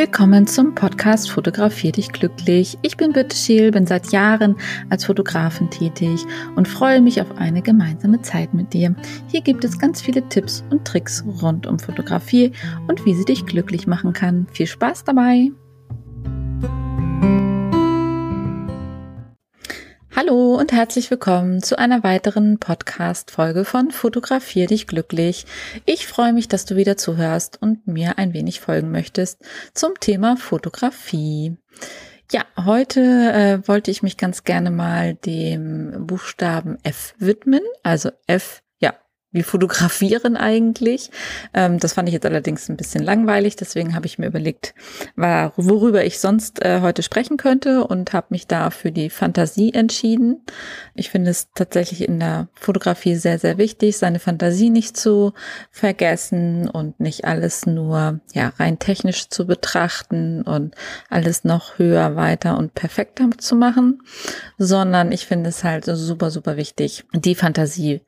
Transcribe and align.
Willkommen 0.00 0.46
zum 0.46 0.74
Podcast 0.74 1.30
Fotografier 1.30 1.92
dich 1.92 2.10
glücklich. 2.10 2.78
Ich 2.80 2.96
bin 2.96 3.12
Birte 3.12 3.36
Scheel, 3.36 3.70
bin 3.70 3.86
seit 3.86 4.12
Jahren 4.12 4.56
als 4.88 5.04
Fotografin 5.04 5.68
tätig 5.68 6.24
und 6.56 6.66
freue 6.66 7.02
mich 7.02 7.20
auf 7.20 7.36
eine 7.36 7.60
gemeinsame 7.60 8.22
Zeit 8.22 8.54
mit 8.54 8.72
dir. 8.72 8.96
Hier 9.28 9.42
gibt 9.42 9.62
es 9.62 9.78
ganz 9.78 10.00
viele 10.00 10.26
Tipps 10.26 10.64
und 10.70 10.86
Tricks 10.86 11.22
rund 11.42 11.66
um 11.66 11.78
Fotografie 11.78 12.52
und 12.88 13.04
wie 13.04 13.12
sie 13.12 13.26
dich 13.26 13.44
glücklich 13.44 13.86
machen 13.86 14.14
kann. 14.14 14.46
Viel 14.52 14.66
Spaß 14.66 15.04
dabei! 15.04 15.50
Hallo 20.20 20.54
und 20.56 20.70
herzlich 20.70 21.10
willkommen 21.10 21.62
zu 21.62 21.78
einer 21.78 22.02
weiteren 22.02 22.58
Podcast-Folge 22.58 23.64
von 23.64 23.90
Fotografier 23.90 24.66
dich 24.66 24.86
glücklich. 24.86 25.46
Ich 25.86 26.06
freue 26.06 26.34
mich, 26.34 26.46
dass 26.46 26.66
du 26.66 26.76
wieder 26.76 26.98
zuhörst 26.98 27.56
und 27.62 27.86
mir 27.86 28.18
ein 28.18 28.34
wenig 28.34 28.60
folgen 28.60 28.90
möchtest 28.90 29.42
zum 29.72 29.94
Thema 29.98 30.36
Fotografie. 30.36 31.56
Ja, 32.30 32.44
heute 32.62 33.00
äh, 33.00 33.66
wollte 33.66 33.90
ich 33.90 34.02
mich 34.02 34.18
ganz 34.18 34.44
gerne 34.44 34.70
mal 34.70 35.14
dem 35.14 36.06
Buchstaben 36.06 36.76
F 36.82 37.14
widmen, 37.18 37.62
also 37.82 38.10
F 38.26 38.60
wie 39.32 39.42
fotografieren 39.42 40.36
eigentlich. 40.36 41.10
Ähm, 41.54 41.78
das 41.78 41.92
fand 41.92 42.08
ich 42.08 42.14
jetzt 42.14 42.26
allerdings 42.26 42.68
ein 42.68 42.76
bisschen 42.76 43.02
langweilig, 43.02 43.56
deswegen 43.56 43.94
habe 43.94 44.06
ich 44.06 44.18
mir 44.18 44.26
überlegt, 44.26 44.74
war, 45.14 45.52
worüber 45.56 46.04
ich 46.04 46.18
sonst 46.18 46.62
äh, 46.64 46.80
heute 46.80 47.02
sprechen 47.02 47.36
könnte 47.36 47.84
und 47.84 48.12
habe 48.12 48.28
mich 48.30 48.46
da 48.46 48.70
für 48.70 48.90
die 48.90 49.10
Fantasie 49.10 49.72
entschieden. 49.72 50.42
Ich 50.94 51.10
finde 51.10 51.30
es 51.30 51.48
tatsächlich 51.54 52.02
in 52.02 52.18
der 52.18 52.48
Fotografie 52.54 53.14
sehr, 53.14 53.38
sehr 53.38 53.56
wichtig, 53.58 53.98
seine 53.98 54.18
Fantasie 54.18 54.70
nicht 54.70 54.96
zu 54.96 55.32
vergessen 55.70 56.68
und 56.68 56.98
nicht 56.98 57.24
alles 57.24 57.66
nur 57.66 58.20
ja 58.32 58.52
rein 58.58 58.78
technisch 58.78 59.28
zu 59.28 59.46
betrachten 59.46 60.42
und 60.42 60.74
alles 61.08 61.44
noch 61.44 61.78
höher, 61.78 62.16
weiter 62.16 62.58
und 62.58 62.74
perfekter 62.74 63.30
zu 63.38 63.54
machen, 63.54 64.02
sondern 64.58 65.12
ich 65.12 65.26
finde 65.26 65.50
es 65.50 65.62
halt 65.62 65.84
super, 65.84 66.30
super 66.30 66.56
wichtig, 66.56 67.04
die 67.14 67.34
Fantasie 67.34 68.00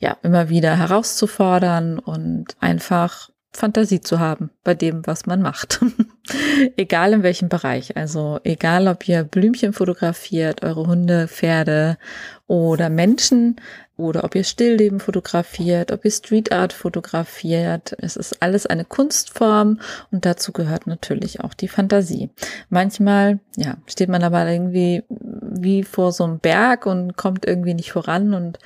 ja, 0.00 0.16
immer 0.22 0.48
wieder 0.48 0.76
herauszufordern 0.76 1.98
und 1.98 2.56
einfach 2.58 3.30
Fantasie 3.52 4.00
zu 4.00 4.20
haben 4.20 4.50
bei 4.62 4.74
dem, 4.74 5.06
was 5.06 5.26
man 5.26 5.42
macht. 5.42 5.80
egal 6.76 7.12
in 7.12 7.22
welchem 7.22 7.48
Bereich. 7.48 7.96
Also 7.96 8.38
egal, 8.44 8.86
ob 8.88 9.06
ihr 9.08 9.24
Blümchen 9.24 9.72
fotografiert, 9.72 10.62
eure 10.62 10.86
Hunde, 10.86 11.26
Pferde 11.28 11.98
oder 12.46 12.88
Menschen 12.90 13.56
oder 13.96 14.24
ob 14.24 14.34
ihr 14.34 14.44
Stillleben 14.44 15.00
fotografiert, 15.00 15.90
ob 15.92 16.04
ihr 16.04 16.12
Street 16.12 16.52
Art 16.52 16.72
fotografiert. 16.72 17.94
Es 17.98 18.16
ist 18.16 18.40
alles 18.40 18.66
eine 18.66 18.84
Kunstform 18.84 19.80
und 20.10 20.24
dazu 20.24 20.52
gehört 20.52 20.86
natürlich 20.86 21.40
auch 21.40 21.52
die 21.52 21.68
Fantasie. 21.68 22.30
Manchmal, 22.68 23.40
ja, 23.56 23.76
steht 23.86 24.08
man 24.08 24.22
aber 24.22 24.48
irgendwie 24.48 25.02
wie 25.10 25.82
vor 25.82 26.12
so 26.12 26.24
einem 26.24 26.38
Berg 26.38 26.86
und 26.86 27.16
kommt 27.16 27.44
irgendwie 27.44 27.74
nicht 27.74 27.92
voran 27.92 28.32
und 28.32 28.58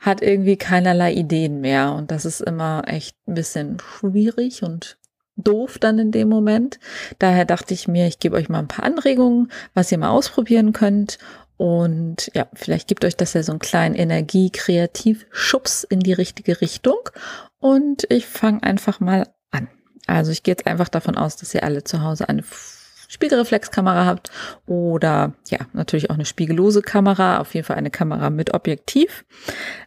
hat 0.00 0.22
irgendwie 0.22 0.56
keinerlei 0.56 1.12
Ideen 1.12 1.60
mehr. 1.60 1.92
Und 1.92 2.10
das 2.10 2.24
ist 2.24 2.40
immer 2.40 2.82
echt 2.86 3.16
ein 3.28 3.34
bisschen 3.34 3.76
schwierig 3.80 4.62
und 4.62 4.98
doof 5.36 5.78
dann 5.78 5.98
in 5.98 6.10
dem 6.10 6.28
Moment. 6.28 6.80
Daher 7.18 7.44
dachte 7.44 7.74
ich 7.74 7.86
mir, 7.86 8.06
ich 8.06 8.18
gebe 8.18 8.36
euch 8.36 8.48
mal 8.48 8.58
ein 8.58 8.68
paar 8.68 8.84
Anregungen, 8.84 9.52
was 9.74 9.92
ihr 9.92 9.98
mal 9.98 10.10
ausprobieren 10.10 10.72
könnt. 10.72 11.18
Und 11.56 12.30
ja, 12.34 12.46
vielleicht 12.54 12.88
gibt 12.88 13.04
euch 13.04 13.16
das 13.16 13.34
ja 13.34 13.42
so 13.42 13.52
einen 13.52 13.58
kleinen 13.58 13.94
Energie-Kreativ-Schubs 13.94 15.84
in 15.84 16.00
die 16.00 16.14
richtige 16.14 16.60
Richtung. 16.62 16.98
Und 17.58 18.06
ich 18.10 18.26
fange 18.26 18.62
einfach 18.62 19.00
mal 19.00 19.28
an. 19.50 19.68
Also 20.06 20.32
ich 20.32 20.42
gehe 20.42 20.52
jetzt 20.52 20.66
einfach 20.66 20.88
davon 20.88 21.16
aus, 21.16 21.36
dass 21.36 21.54
ihr 21.54 21.62
alle 21.62 21.84
zu 21.84 22.02
Hause 22.02 22.28
eine 22.30 22.42
Spiegelreflexkamera 23.10 24.06
habt 24.06 24.30
oder 24.66 25.32
ja, 25.48 25.58
natürlich 25.72 26.10
auch 26.10 26.14
eine 26.14 26.24
spiegellose 26.24 26.80
Kamera, 26.80 27.40
auf 27.40 27.54
jeden 27.54 27.66
Fall 27.66 27.76
eine 27.76 27.90
Kamera 27.90 28.30
mit 28.30 28.54
Objektiv, 28.54 29.24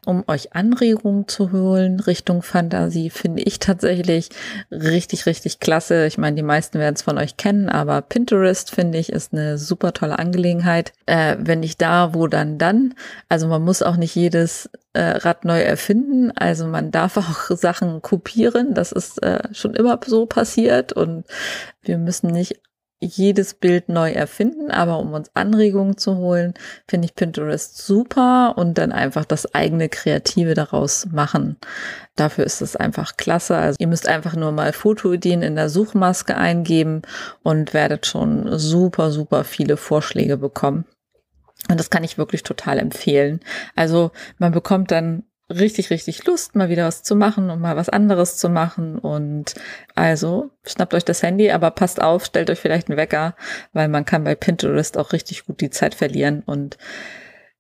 um 0.06 0.26
euch 0.28 0.54
Anregungen 0.54 1.30
zu 1.30 1.54
holen 1.54 2.02
Richtung 2.02 2.42
Fantasie, 2.42 3.10
finde 3.10 3.44
ich 3.44 3.60
tatsächlich 3.60 4.28
richtig, 4.70 5.26
richtig 5.26 5.62
klasse. 5.62 6.06
Ich 6.06 6.18
meine, 6.18 6.36
die 6.36 6.44
meisten 6.44 6.80
werden 6.80 6.96
es 6.96 7.02
von 7.02 7.18
euch 7.18 7.38
kennen, 7.38 7.70
aber 7.70 8.02
Pinterest 8.02 8.72
finde 8.72 8.98
ich 8.98 9.10
ist 9.10 9.32
eine 9.32 9.58
super 9.58 9.94
tolle 9.94 10.20
Angelegenheit. 10.20 10.92
Äh, 11.06 11.38
wenn 11.40 11.62
nicht 11.62 11.82
da, 11.82 12.14
wo 12.14 12.28
dann 12.28 12.58
dann. 12.58 12.94
Also 13.30 13.48
man 13.48 13.62
muss 13.62 13.82
auch 13.82 13.96
nicht 13.96 14.16
jedes 14.16 14.70
äh, 14.92 15.02
Rad 15.02 15.46
neu 15.46 15.62
erfinden. 15.62 16.32
Also 16.36 16.68
man 16.68 16.92
darf 16.92 17.16
auch 17.18 17.56
Sachen 17.56 18.02
kopieren. 18.02 18.74
Das 18.74 18.92
ist 18.92 19.24
äh, 19.24 19.40
schon 19.54 19.76
immer 19.76 19.98
so 20.06 20.26
passiert 20.26 20.92
und 20.92 21.26
wir 21.82 21.98
müssen 21.98 22.28
nicht 22.28 22.60
jedes 23.04 23.54
Bild 23.54 23.90
neu 23.90 24.12
erfinden, 24.12 24.72
aber 24.72 25.00
um 25.00 25.14
uns 25.14 25.32
Anregungen 25.34 25.98
zu 25.98 26.18
holen, 26.18 26.54
finde 26.88 27.06
ich 27.06 27.16
Pinterest 27.16 27.78
super 27.78 28.54
und 28.58 28.78
dann 28.78 28.92
einfach 28.92 29.26
das 29.26 29.54
eigene 29.54 29.90
Kreative 29.90 30.54
daraus 30.54 31.08
machen. 31.12 31.58
Dafür 32.16 32.46
ist 32.46 32.62
es 32.62 32.76
einfach 32.76 33.18
klasse. 33.18 33.58
Also 33.58 33.78
ihr 33.80 33.88
müsst 33.88 34.08
einfach 34.08 34.36
nur 34.36 34.52
mal 34.52 34.74
Fotoideen 34.74 35.42
in 35.42 35.56
der 35.56 35.70
Suchmaske 35.70 36.38
eingeben 36.38 37.02
und 37.42 37.74
werdet 37.74 38.06
schon 38.06 38.58
super, 38.60 39.12
super 39.12 39.44
viele 39.44 39.78
Vorschläge 39.78 40.38
bekommen. 40.38 40.86
Und 41.70 41.80
das 41.80 41.90
kann 41.90 42.04
ich 42.04 42.18
wirklich 42.18 42.44
total 42.44 42.78
empfehlen. 42.78 43.40
Also 43.76 44.12
man 44.38 44.52
bekommt 44.52 44.92
dann 44.92 45.24
richtig, 45.50 45.90
richtig 45.90 46.26
Lust, 46.26 46.56
mal 46.56 46.70
wieder 46.70 46.86
was 46.86 47.04
zu 47.04 47.16
machen 47.16 47.50
und 47.50 47.60
mal 47.60 47.76
was 47.76 47.90
anderes 47.90 48.38
zu 48.38 48.50
machen. 48.50 48.98
Und 48.98 49.56
also 49.96 50.52
schnappt 50.66 50.94
euch 50.94 51.06
das 51.06 51.24
Handy, 51.24 51.52
aber 51.52 51.72
passt 51.72 52.02
auf, 52.02 52.26
stellt 52.26 52.50
euch 52.50 52.60
vielleicht 52.60 52.90
einen 52.90 52.98
Wecker, 52.98 53.36
weil 53.74 53.88
man 53.88 54.06
kann 54.06 54.24
bei 54.24 54.36
Pinterest 54.36 54.98
auch 54.98 55.14
richtig 55.14 55.46
gut 55.46 55.62
die 55.62 55.70
Zeit 55.70 55.96
verlieren 55.96 56.44
und 56.46 56.78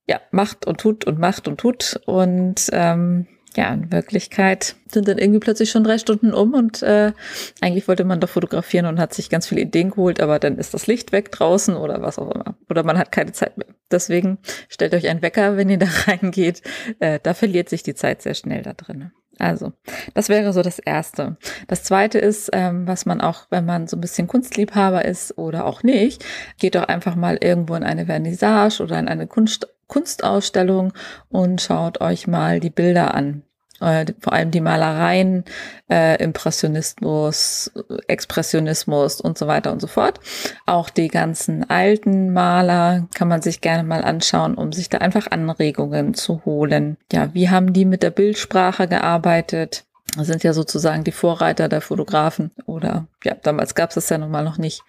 ja, 0.06 0.20
macht 0.32 0.66
und 0.66 0.80
tut 0.80 1.06
und 1.06 1.20
macht 1.20 1.48
und 1.48 1.60
tut. 1.60 2.00
Und 2.06 2.70
ähm, 2.74 3.28
ja, 3.58 3.74
in 3.74 3.92
Wirklichkeit 3.92 4.76
sind 4.88 5.08
dann 5.08 5.18
irgendwie 5.18 5.40
plötzlich 5.40 5.72
schon 5.72 5.84
drei 5.84 5.98
Stunden 5.98 6.34
um 6.34 6.54
und 6.54 6.82
äh, 6.84 7.14
eigentlich 7.62 7.88
wollte 7.88 8.04
man 8.04 8.20
doch 8.20 8.30
fotografieren 8.30 8.86
und 8.86 9.00
hat 9.00 9.14
sich 9.14 9.30
ganz 9.30 9.48
viele 9.48 9.62
Ideen 9.62 9.92
geholt, 9.92 10.20
aber 10.20 10.40
dann 10.40 10.58
ist 10.58 10.74
das 10.74 10.88
Licht 10.88 11.12
weg 11.12 11.32
draußen 11.32 11.76
oder 11.76 12.02
was 12.02 12.20
auch 12.20 12.32
immer. 12.32 12.56
Oder 12.70 12.84
man 12.84 12.98
hat 12.98 13.12
keine 13.12 13.32
Zeit 13.32 13.58
mehr. 13.58 13.68
Deswegen 13.92 14.40
stellt 14.70 14.94
euch 14.94 15.08
einen 15.08 15.22
Wecker, 15.22 15.58
wenn 15.58 15.70
ihr 15.70 15.80
da 15.80 15.88
reingeht. 16.08 16.62
Äh, 17.00 17.20
da 17.22 17.34
verliert 17.34 17.70
sich 17.70 17.84
die 17.84 17.96
Zeit 17.96 18.22
sehr 18.22 18.34
schnell 18.34 18.62
da 18.62 18.74
drin. 18.74 19.12
Also, 19.40 19.74
das 20.14 20.30
wäre 20.30 20.54
so 20.54 20.62
das 20.62 20.80
Erste. 20.80 21.38
Das 21.68 21.84
Zweite 21.84 22.20
ist, 22.20 22.50
ähm, 22.54 22.88
was 22.88 23.06
man 23.06 23.20
auch, 23.20 23.48
wenn 23.50 23.66
man 23.66 23.88
so 23.88 23.98
ein 23.98 24.02
bisschen 24.02 24.28
Kunstliebhaber 24.28 25.06
ist 25.06 25.38
oder 25.38 25.66
auch 25.66 25.84
nicht, 25.84 26.24
geht 26.60 26.76
doch 26.76 26.84
einfach 26.84 27.16
mal 27.16 27.38
irgendwo 27.42 27.76
in 27.76 27.84
eine 27.84 28.06
Vernissage 28.06 28.82
oder 28.82 29.00
in 29.00 29.08
eine 29.08 29.28
Kunst 29.28 29.68
Kunstausstellung 29.88 30.94
und 31.30 31.62
schaut 31.62 32.02
euch 32.02 32.26
mal 32.26 32.60
die 32.60 32.72
Bilder 32.72 33.14
an. 33.14 33.44
Äh, 33.84 34.06
vor 34.20 34.32
allem 34.32 34.52
die 34.52 34.62
Malereien, 34.62 35.44
äh, 35.90 36.24
Impressionismus, 36.24 37.70
Expressionismus 38.08 39.20
und 39.20 39.38
so 39.38 39.48
weiter 39.48 39.74
und 39.74 39.82
so 39.82 39.88
fort. 39.88 40.22
Auch 40.66 40.90
die 40.90 41.10
ganzen 41.10 41.70
alten 41.70 42.32
Maler 42.32 43.08
kann 43.14 43.28
man 43.28 43.42
sich 43.42 43.60
gerne 43.60 43.84
mal 43.84 44.04
anschauen, 44.04 44.56
um 44.56 44.72
sich 44.72 44.88
da 44.88 45.00
einfach 45.00 45.28
Anregungen 45.30 46.14
zu 46.14 46.46
holen. 46.46 46.98
Ja, 47.12 47.34
wie 47.34 47.50
haben 47.50 47.74
die 47.74 47.84
mit 47.84 48.04
der 48.04 48.12
Bildsprache 48.12 48.88
gearbeitet? 48.88 49.84
Das 50.16 50.28
sind 50.28 50.44
ja 50.44 50.54
sozusagen 50.54 51.04
die 51.04 51.12
Vorreiter 51.12 51.68
der 51.68 51.82
Fotografen 51.82 52.52
oder 52.66 53.08
ja, 53.24 53.36
damals 53.36 53.76
gab 53.76 53.90
es 53.90 53.96
das 53.96 54.10
ja 54.10 54.18
nun 54.18 54.32
mal 54.32 54.44
noch 54.44 54.58
nicht. 54.58 54.84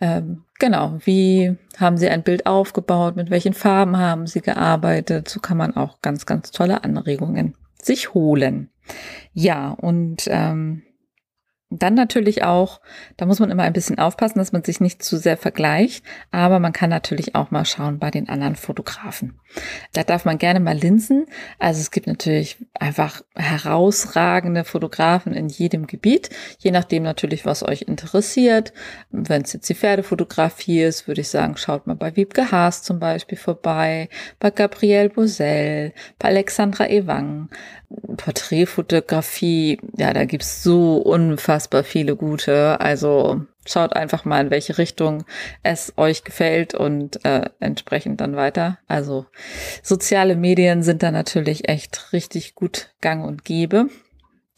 Ähm, 0.00 0.42
genau, 0.58 0.98
wie 1.04 1.56
haben 1.78 1.96
Sie 1.96 2.08
ein 2.08 2.24
Bild 2.24 2.46
aufgebaut, 2.46 3.14
mit 3.14 3.30
welchen 3.30 3.52
Farben 3.52 3.98
haben 3.98 4.26
Sie 4.26 4.40
gearbeitet? 4.40 5.28
So 5.28 5.38
kann 5.38 5.58
man 5.58 5.76
auch 5.76 6.00
ganz, 6.02 6.26
ganz 6.26 6.50
tolle 6.50 6.82
Anregungen 6.82 7.54
sich 7.84 8.14
holen. 8.14 8.70
Ja, 9.32 9.70
und 9.70 10.24
ähm, 10.28 10.82
dann 11.78 11.94
natürlich 11.94 12.44
auch, 12.44 12.80
da 13.16 13.26
muss 13.26 13.40
man 13.40 13.50
immer 13.50 13.62
ein 13.62 13.72
bisschen 13.72 13.98
aufpassen, 13.98 14.38
dass 14.38 14.52
man 14.52 14.64
sich 14.64 14.80
nicht 14.80 15.02
zu 15.02 15.16
sehr 15.16 15.36
vergleicht, 15.36 16.04
aber 16.30 16.58
man 16.58 16.72
kann 16.72 16.90
natürlich 16.90 17.34
auch 17.34 17.50
mal 17.50 17.64
schauen 17.64 17.98
bei 17.98 18.10
den 18.10 18.28
anderen 18.28 18.56
Fotografen. 18.56 19.38
Da 19.92 20.02
darf 20.02 20.24
man 20.24 20.38
gerne 20.38 20.60
mal 20.60 20.76
linsen. 20.76 21.26
Also 21.58 21.80
es 21.80 21.90
gibt 21.90 22.06
natürlich 22.06 22.56
einfach 22.78 23.22
herausragende 23.34 24.64
Fotografen 24.64 25.32
in 25.34 25.48
jedem 25.48 25.86
Gebiet, 25.86 26.30
je 26.58 26.70
nachdem 26.70 27.02
natürlich, 27.02 27.44
was 27.44 27.62
euch 27.62 27.82
interessiert. 27.82 28.72
Wenn 29.10 29.42
es 29.42 29.52
jetzt 29.52 29.68
die 29.68 29.74
Pferdefotografie 29.74 30.82
ist, 30.82 31.06
würde 31.06 31.22
ich 31.22 31.28
sagen, 31.28 31.56
schaut 31.56 31.86
mal 31.86 31.96
bei 31.96 32.16
Wiebke 32.16 32.50
Haas 32.50 32.82
zum 32.82 32.98
Beispiel 32.98 33.38
vorbei, 33.38 34.08
bei 34.38 34.50
Gabrielle 34.50 35.10
Bosell, 35.10 35.92
bei 36.18 36.28
Alexandra 36.28 36.88
Ewang. 36.88 37.48
Porträtfotografie, 38.16 39.78
ja, 39.96 40.12
da 40.12 40.24
gibt's 40.24 40.62
so 40.62 40.96
unfassbar 40.96 41.61
viele 41.84 42.16
gute. 42.16 42.80
Also 42.80 43.42
schaut 43.66 43.94
einfach 43.94 44.24
mal, 44.24 44.44
in 44.44 44.50
welche 44.50 44.78
Richtung 44.78 45.24
es 45.62 45.92
euch 45.96 46.24
gefällt 46.24 46.74
und 46.74 47.24
äh, 47.24 47.50
entsprechend 47.60 48.20
dann 48.20 48.36
weiter. 48.36 48.78
Also 48.88 49.26
soziale 49.82 50.36
Medien 50.36 50.82
sind 50.82 51.02
da 51.02 51.10
natürlich 51.10 51.68
echt 51.68 52.12
richtig 52.12 52.54
gut 52.54 52.90
gang 53.00 53.24
und 53.24 53.44
gäbe. 53.44 53.88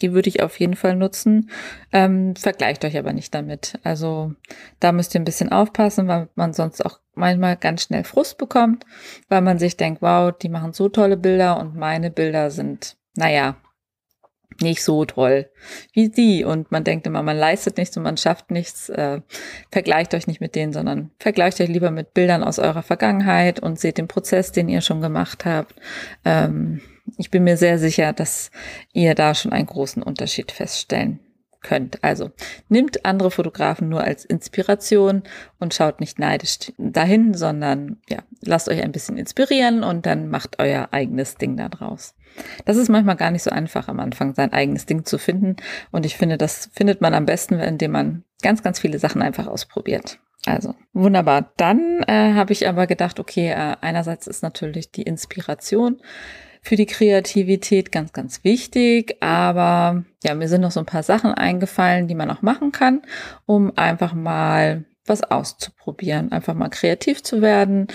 Die 0.01 0.13
würde 0.13 0.29
ich 0.29 0.43
auf 0.43 0.59
jeden 0.59 0.75
Fall 0.75 0.97
nutzen. 0.97 1.51
Ähm, 1.93 2.35
vergleicht 2.35 2.85
euch 2.85 2.99
aber 2.99 3.13
nicht 3.13 3.33
damit. 3.35 3.79
Also 3.85 4.33
da 4.81 4.93
müsst 4.93 5.15
ihr 5.15 5.21
ein 5.21 5.25
bisschen 5.25 5.53
aufpassen, 5.53 6.09
weil 6.09 6.29
man 6.35 6.53
sonst 6.53 6.85
auch 6.85 6.99
manchmal 7.15 7.57
ganz 7.57 7.85
schnell 7.85 8.05
Frust 8.05 8.39
bekommt, 8.39 8.85
weil 9.29 9.41
man 9.41 9.59
sich 9.59 9.77
denkt, 9.77 10.03
wow, 10.03 10.33
die 10.37 10.49
machen 10.49 10.73
so 10.73 10.89
tolle 10.89 11.17
Bilder 11.17 11.61
und 11.61 11.77
meine 11.77 12.11
Bilder 12.11 12.51
sind, 12.51 12.97
naja, 13.15 13.57
nicht 14.61 14.83
so 14.83 15.05
toll 15.05 15.49
wie 15.93 16.09
die. 16.09 16.45
Und 16.45 16.71
man 16.71 16.85
denkt 16.85 17.07
immer, 17.07 17.23
man 17.23 17.37
leistet 17.37 17.77
nichts 17.77 17.97
und 17.97 18.03
man 18.03 18.17
schafft 18.17 18.51
nichts. 18.51 18.89
Äh, 18.89 19.21
vergleicht 19.71 20.15
euch 20.15 20.27
nicht 20.27 20.41
mit 20.41 20.55
denen, 20.55 20.73
sondern 20.73 21.11
vergleicht 21.19 21.61
euch 21.61 21.69
lieber 21.69 21.91
mit 21.91 22.15
Bildern 22.15 22.45
aus 22.45 22.59
eurer 22.59 22.83
Vergangenheit 22.83 23.61
und 23.61 23.79
seht 23.79 23.99
den 23.99 24.09
Prozess, 24.09 24.53
den 24.53 24.69
ihr 24.69 24.81
schon 24.81 25.01
gemacht 25.01 25.45
habt. 25.45 25.75
Ähm, 26.25 26.81
ich 27.19 27.31
bin 27.31 27.45
mir 27.45 27.57
sehr 27.57 27.79
sicher, 27.79 28.13
dass 28.13 28.51
ihr 28.93 29.15
da 29.15 29.35
schon 29.35 29.53
einen 29.53 29.67
großen 29.67 30.03
Unterschied 30.03 30.53
feststellen 30.53 31.21
könnt. 31.65 32.05
Also 32.05 32.31
nimmt 32.69 33.05
andere 33.05 33.33
Fotografen 33.33 33.89
nur 33.89 34.05
als 34.05 34.25
Inspiration 34.25 35.25
und 35.59 35.75
schaut 35.75 35.99
nicht 35.99 36.21
neidisch 36.21 36.73
dahin, 36.79 37.35
sondern 37.35 37.97
ja, 38.09 38.19
lasst 38.43 38.69
euch 38.69 38.81
ein 38.81 38.93
bisschen 38.93 39.19
inspirieren 39.19 39.83
und 39.83 40.07
dann 40.07 40.29
macht 40.29 40.61
euer 40.61 40.89
eigenes 40.93 41.35
Ding 41.35 41.57
da 41.57 41.69
draus. 41.69 42.15
Das 42.65 42.77
ist 42.77 42.89
manchmal 42.89 43.17
gar 43.17 43.31
nicht 43.31 43.43
so 43.43 43.51
einfach 43.51 43.89
am 43.89 43.99
Anfang, 43.99 44.35
sein 44.35 44.53
eigenes 44.53 44.87
Ding 44.87 45.05
zu 45.05 45.19
finden. 45.19 45.57
Und 45.91 46.07
ich 46.07 46.17
finde, 46.17 46.39
das 46.39 46.71
findet 46.73 47.01
man 47.01 47.15
am 47.15 47.27
besten, 47.27 47.59
indem 47.59 47.93
man 47.93 48.25
ganz, 48.43 48.63
ganz 48.63 48.79
viele 48.79 48.99
Sachen 48.99 49.23
einfach 49.23 49.47
ausprobiert. 49.47 50.19
Also 50.47 50.75
wunderbar. 50.93 51.53
Dann 51.57 52.03
äh, 52.07 52.35
habe 52.35 52.53
ich 52.53 52.69
aber 52.69 52.87
gedacht, 52.87 53.19
okay, 53.19 53.51
äh, 53.51 53.77
einerseits 53.81 54.27
ist 54.27 54.43
natürlich 54.43 54.91
die 54.91 55.03
Inspiration 55.03 56.01
für 56.65 56.77
die 56.77 56.87
Kreativität 56.87 57.93
ganz, 57.93 58.13
ganz 58.13 58.43
wichtig. 58.43 59.19
Aber 59.21 60.05
ja, 60.25 60.35
mir 60.35 60.49
sind 60.49 60.63
noch 60.63 60.71
so 60.71 60.81
ein 60.81 60.87
paar 60.87 61.03
Sachen 61.03 61.33
eingefallen, 61.33 62.09
die 62.09 62.15
man 62.15 62.31
auch 62.31 62.43
machen 62.43 62.73
kann, 62.73 63.03
um 63.47 63.77
einfach 63.77 64.15
mal 64.15 64.85
was 65.07 65.23
auszuprobieren, 65.23 66.33
einfach 66.33 66.55
mal 66.55 66.71
kreativ 66.71 67.23
zu 67.23 67.43
werden, 67.43 67.89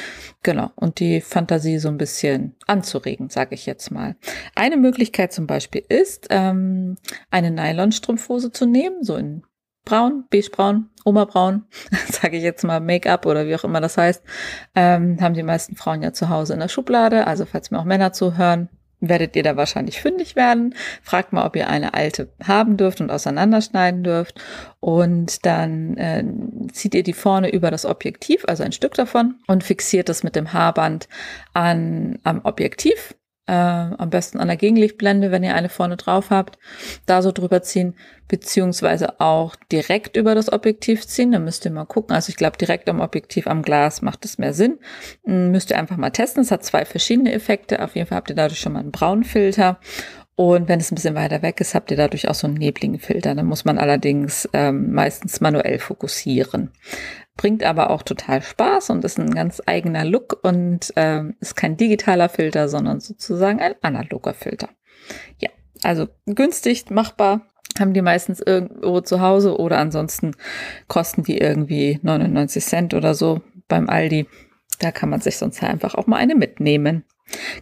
genau, 0.44 0.70
und 0.76 1.00
die 1.00 1.22
Fantasie 1.22 1.80
so 1.80 1.88
ein 1.88 1.98
bisschen 1.98 2.56
anzuregen, 2.68 3.30
sage 3.30 3.56
ich 3.56 3.66
jetzt 3.66 3.90
mal. 3.90 4.16
Eine 4.54 4.78
Möglichkeit 4.78 5.34
zum 5.34 5.48
Beispiel 5.48 5.84
ist, 5.90 6.28
ähm, 6.30 6.98
eine 7.32 7.50
Nylonstrumpfhose 7.50 8.52
zu 8.52 8.68
nehmen, 8.68 9.04
so 9.04 9.16
in 9.16 9.42
braun, 9.90 10.26
beigebraun, 10.30 10.90
Oma-braun, 11.04 11.66
sage 12.12 12.38
ich 12.38 12.44
jetzt 12.44 12.64
mal 12.64 12.80
Make-up 12.80 13.26
oder 13.26 13.48
wie 13.48 13.56
auch 13.56 13.64
immer 13.64 13.82
das 13.82 13.98
heißt, 13.98 14.24
ähm, 14.76 15.18
haben 15.20 15.34
die 15.34 15.44
meisten 15.44 15.76
Frauen 15.76 16.02
ja 16.02 16.14
zu 16.14 16.30
Hause 16.30 16.54
in 16.54 16.60
der 16.60 16.68
Schublade. 16.68 17.26
Also 17.26 17.46
falls 17.46 17.72
mir 17.72 17.80
auch 17.80 17.86
Männer 17.86 18.14
zuhören, 18.14 18.70
werdet 19.02 19.36
ihr 19.36 19.44
da 19.44 19.56
wahrscheinlich 19.56 20.02
fündig 20.02 20.36
werden. 20.36 20.76
Fragt 21.02 21.34
mal, 21.34 21.46
ob 21.46 21.56
ihr 21.56 21.70
eine 21.70 21.94
alte 21.94 22.30
haben 22.44 22.78
dürft 22.78 23.02
und 23.02 23.10
auseinanderschneiden 23.10 24.04
dürft. 24.04 24.40
Und 24.80 25.46
dann 25.46 25.98
äh, 25.98 26.24
zieht 26.72 26.94
ihr 26.94 27.04
die 27.04 27.14
vorne 27.14 27.50
über 27.50 27.72
das 27.72 27.86
Objektiv, 27.86 28.44
also 28.48 28.64
ein 28.64 28.74
Stück 28.74 28.94
davon, 28.94 29.36
und 29.48 29.64
fixiert 29.64 30.10
das 30.10 30.24
mit 30.24 30.36
dem 30.36 30.54
Haarband 30.54 31.08
an, 31.54 32.20
am 32.24 32.42
Objektiv 32.44 33.16
äh, 33.50 33.52
am 33.52 34.12
besten 34.12 34.40
an 34.40 34.48
der 34.48 34.58
Gegenlichtblende, 34.58 35.32
wenn 35.32 35.44
ihr 35.44 35.56
eine 35.56 35.70
vorne 35.70 35.98
drauf 35.98 36.30
habt, 36.30 36.60
da 37.08 37.24
so 37.24 37.32
drüber 37.32 37.64
ziehen, 37.64 37.96
beziehungsweise 38.28 39.20
auch 39.20 39.56
direkt 39.72 40.16
über 40.16 40.36
das 40.36 40.54
Objektiv 40.54 41.08
ziehen. 41.08 41.32
Da 41.32 41.40
müsst 41.40 41.66
ihr 41.66 41.72
mal 41.72 41.86
gucken. 41.86 42.16
Also 42.16 42.30
ich 42.30 42.38
glaube, 42.38 42.58
direkt 42.58 42.88
am 42.90 43.00
Objektiv 43.00 43.48
am 43.48 43.64
Glas 43.64 44.04
macht 44.04 44.24
es 44.24 44.38
mehr 44.38 44.54
Sinn. 44.54 44.78
Hm, 45.26 45.50
müsst 45.52 45.72
ihr 45.72 45.80
einfach 45.80 45.98
mal 45.98 46.12
testen. 46.12 46.44
Es 46.44 46.52
hat 46.52 46.64
zwei 46.64 46.86
verschiedene 46.86 47.34
Effekte. 47.34 47.84
Auf 47.84 47.96
jeden 47.96 48.08
Fall 48.08 48.18
habt 48.18 48.30
ihr 48.30 48.36
dadurch 48.36 48.60
schon 48.60 48.74
mal 48.74 48.80
einen 48.80 48.92
braunen 48.92 49.24
Filter. 49.24 49.80
Und 50.36 50.70
wenn 50.70 50.80
es 50.80 50.92
ein 50.92 50.96
bisschen 50.96 51.16
weiter 51.16 51.42
weg 51.42 51.60
ist, 51.60 51.76
habt 51.76 51.92
ihr 51.92 51.98
dadurch 51.98 52.30
auch 52.30 52.36
so 52.36 52.48
einen 52.48 52.54
nebligen 52.54 53.00
Filter. 53.00 53.34
Dann 53.34 53.48
muss 53.48 53.66
man 53.66 53.78
allerdings 53.78 54.48
ähm, 54.54 54.94
meistens 54.94 55.42
manuell 55.42 55.80
fokussieren 55.80 56.72
bringt 57.40 57.64
aber 57.64 57.90
auch 57.90 58.04
total 58.04 58.42
Spaß 58.42 58.90
und 58.90 59.06
ist 59.06 59.18
ein 59.18 59.34
ganz 59.34 59.62
eigener 59.66 60.04
Look 60.04 60.42
und 60.44 60.92
ähm, 60.98 61.38
ist 61.40 61.56
kein 61.56 61.78
digitaler 61.78 62.28
Filter, 62.28 62.68
sondern 62.68 63.00
sozusagen 63.00 63.62
ein 63.62 63.76
analoger 63.82 64.34
Filter. 64.34 64.68
Ja, 65.38 65.48
also 65.82 66.10
günstig, 66.26 66.92
machbar, 66.92 67.48
haben 67.80 67.94
die 67.94 68.02
meistens 68.02 68.42
irgendwo 68.42 69.00
zu 69.00 69.22
Hause 69.22 69.58
oder 69.58 69.78
ansonsten 69.78 70.36
kosten 70.90 71.24
die 71.24 71.38
irgendwie 71.38 71.98
99 72.02 72.62
Cent 72.62 72.94
oder 72.94 73.14
so 73.14 73.40
beim 73.70 73.88
Aldi. 73.88 74.28
Da 74.82 74.92
kann 74.92 75.10
man 75.10 75.22
sich 75.22 75.38
sonst 75.38 75.64
einfach 75.64 75.96
auch 75.96 76.08
mal 76.08 76.18
eine 76.18 76.36
mitnehmen. 76.36 77.06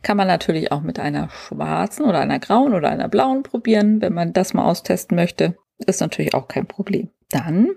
Kann 0.01 0.17
man 0.17 0.25
natürlich 0.25 0.71
auch 0.71 0.81
mit 0.81 0.97
einer 0.97 1.29
schwarzen 1.29 2.03
oder 2.05 2.19
einer 2.19 2.39
grauen 2.39 2.73
oder 2.73 2.89
einer 2.89 3.09
blauen 3.09 3.43
probieren, 3.43 4.01
wenn 4.01 4.13
man 4.13 4.33
das 4.33 4.55
mal 4.55 4.65
austesten 4.65 5.15
möchte. 5.15 5.55
Ist 5.85 6.01
natürlich 6.01 6.33
auch 6.33 6.47
kein 6.47 6.65
Problem. 6.65 7.11
Dann 7.29 7.69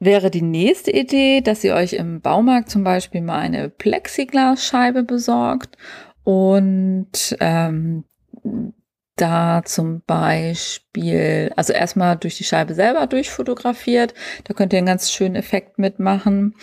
wäre 0.00 0.30
die 0.30 0.42
nächste 0.42 0.90
Idee, 0.90 1.42
dass 1.42 1.62
ihr 1.62 1.74
euch 1.74 1.92
im 1.92 2.20
Baumarkt 2.20 2.70
zum 2.70 2.82
Beispiel 2.82 3.20
mal 3.20 3.38
eine 3.38 3.68
Plexiglasscheibe 3.68 5.04
besorgt 5.04 5.76
und 6.24 7.36
ähm, 7.38 8.04
da 9.20 9.62
zum 9.64 10.02
Beispiel, 10.06 11.52
also 11.56 11.72
erstmal 11.72 12.16
durch 12.16 12.36
die 12.36 12.44
Scheibe 12.44 12.74
selber 12.74 13.06
durchfotografiert. 13.06 14.14
Da 14.44 14.54
könnt 14.54 14.72
ihr 14.72 14.78
einen 14.78 14.86
ganz 14.86 15.10
schönen 15.12 15.34
Effekt 15.34 15.78
mitmachen. 15.78 16.54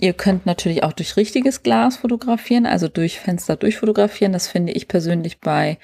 Ihr 0.00 0.12
könnt 0.12 0.46
natürlich 0.46 0.84
auch 0.84 0.92
durch 0.92 1.16
richtiges 1.16 1.62
Glas 1.62 1.96
fotografieren, 1.96 2.66
also 2.66 2.88
durch 2.88 3.18
Fenster 3.18 3.56
durchfotografieren. 3.56 4.32
Das 4.32 4.46
finde 4.46 4.72
ich 4.72 4.88
persönlich 4.88 5.40
bei 5.40 5.78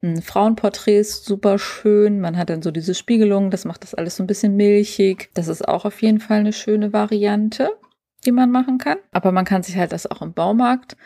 hm, 0.00 0.22
Frauenporträts 0.22 1.24
super 1.24 1.58
schön. 1.58 2.20
Man 2.20 2.36
hat 2.36 2.50
dann 2.50 2.62
so 2.62 2.70
diese 2.70 2.94
Spiegelung, 2.94 3.50
das 3.50 3.64
macht 3.64 3.82
das 3.82 3.94
alles 3.94 4.16
so 4.16 4.22
ein 4.22 4.26
bisschen 4.26 4.56
milchig. 4.56 5.30
Das 5.34 5.48
ist 5.48 5.68
auch 5.68 5.84
auf 5.84 6.00
jeden 6.02 6.20
Fall 6.20 6.40
eine 6.40 6.54
schöne 6.54 6.92
Variante, 6.92 7.70
die 8.24 8.32
man 8.32 8.50
machen 8.50 8.78
kann. 8.78 8.98
Aber 9.12 9.32
man 9.32 9.44
kann 9.44 9.62
sich 9.62 9.76
halt 9.76 9.92
das 9.92 10.10
auch 10.10 10.22
im 10.22 10.32
Baumarkt 10.32 10.96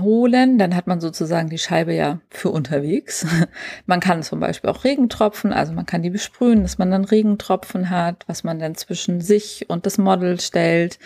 holen, 0.00 0.58
dann 0.58 0.74
hat 0.74 0.86
man 0.86 1.00
sozusagen 1.00 1.48
die 1.48 1.58
Scheibe 1.58 1.94
ja 1.94 2.20
für 2.30 2.50
unterwegs. 2.50 3.26
Man 3.86 4.00
kann 4.00 4.22
zum 4.22 4.40
Beispiel 4.40 4.70
auch 4.70 4.84
Regentropfen, 4.84 5.52
also 5.52 5.72
man 5.72 5.86
kann 5.86 6.02
die 6.02 6.10
besprühen, 6.10 6.62
dass 6.62 6.78
man 6.78 6.90
dann 6.90 7.04
Regentropfen 7.04 7.90
hat, 7.90 8.24
was 8.26 8.44
man 8.44 8.58
dann 8.58 8.74
zwischen 8.74 9.20
sich 9.20 9.66
und 9.68 9.86
das 9.86 9.98
Model 9.98 10.40
stellt. 10.40 10.98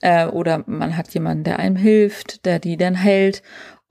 Äh, 0.00 0.26
oder 0.26 0.64
man 0.66 0.96
hat 0.96 1.12
jemanden, 1.14 1.44
der 1.44 1.58
einem 1.58 1.76
hilft, 1.76 2.44
der 2.46 2.58
die 2.58 2.76
dann 2.76 2.94
hält 2.94 3.42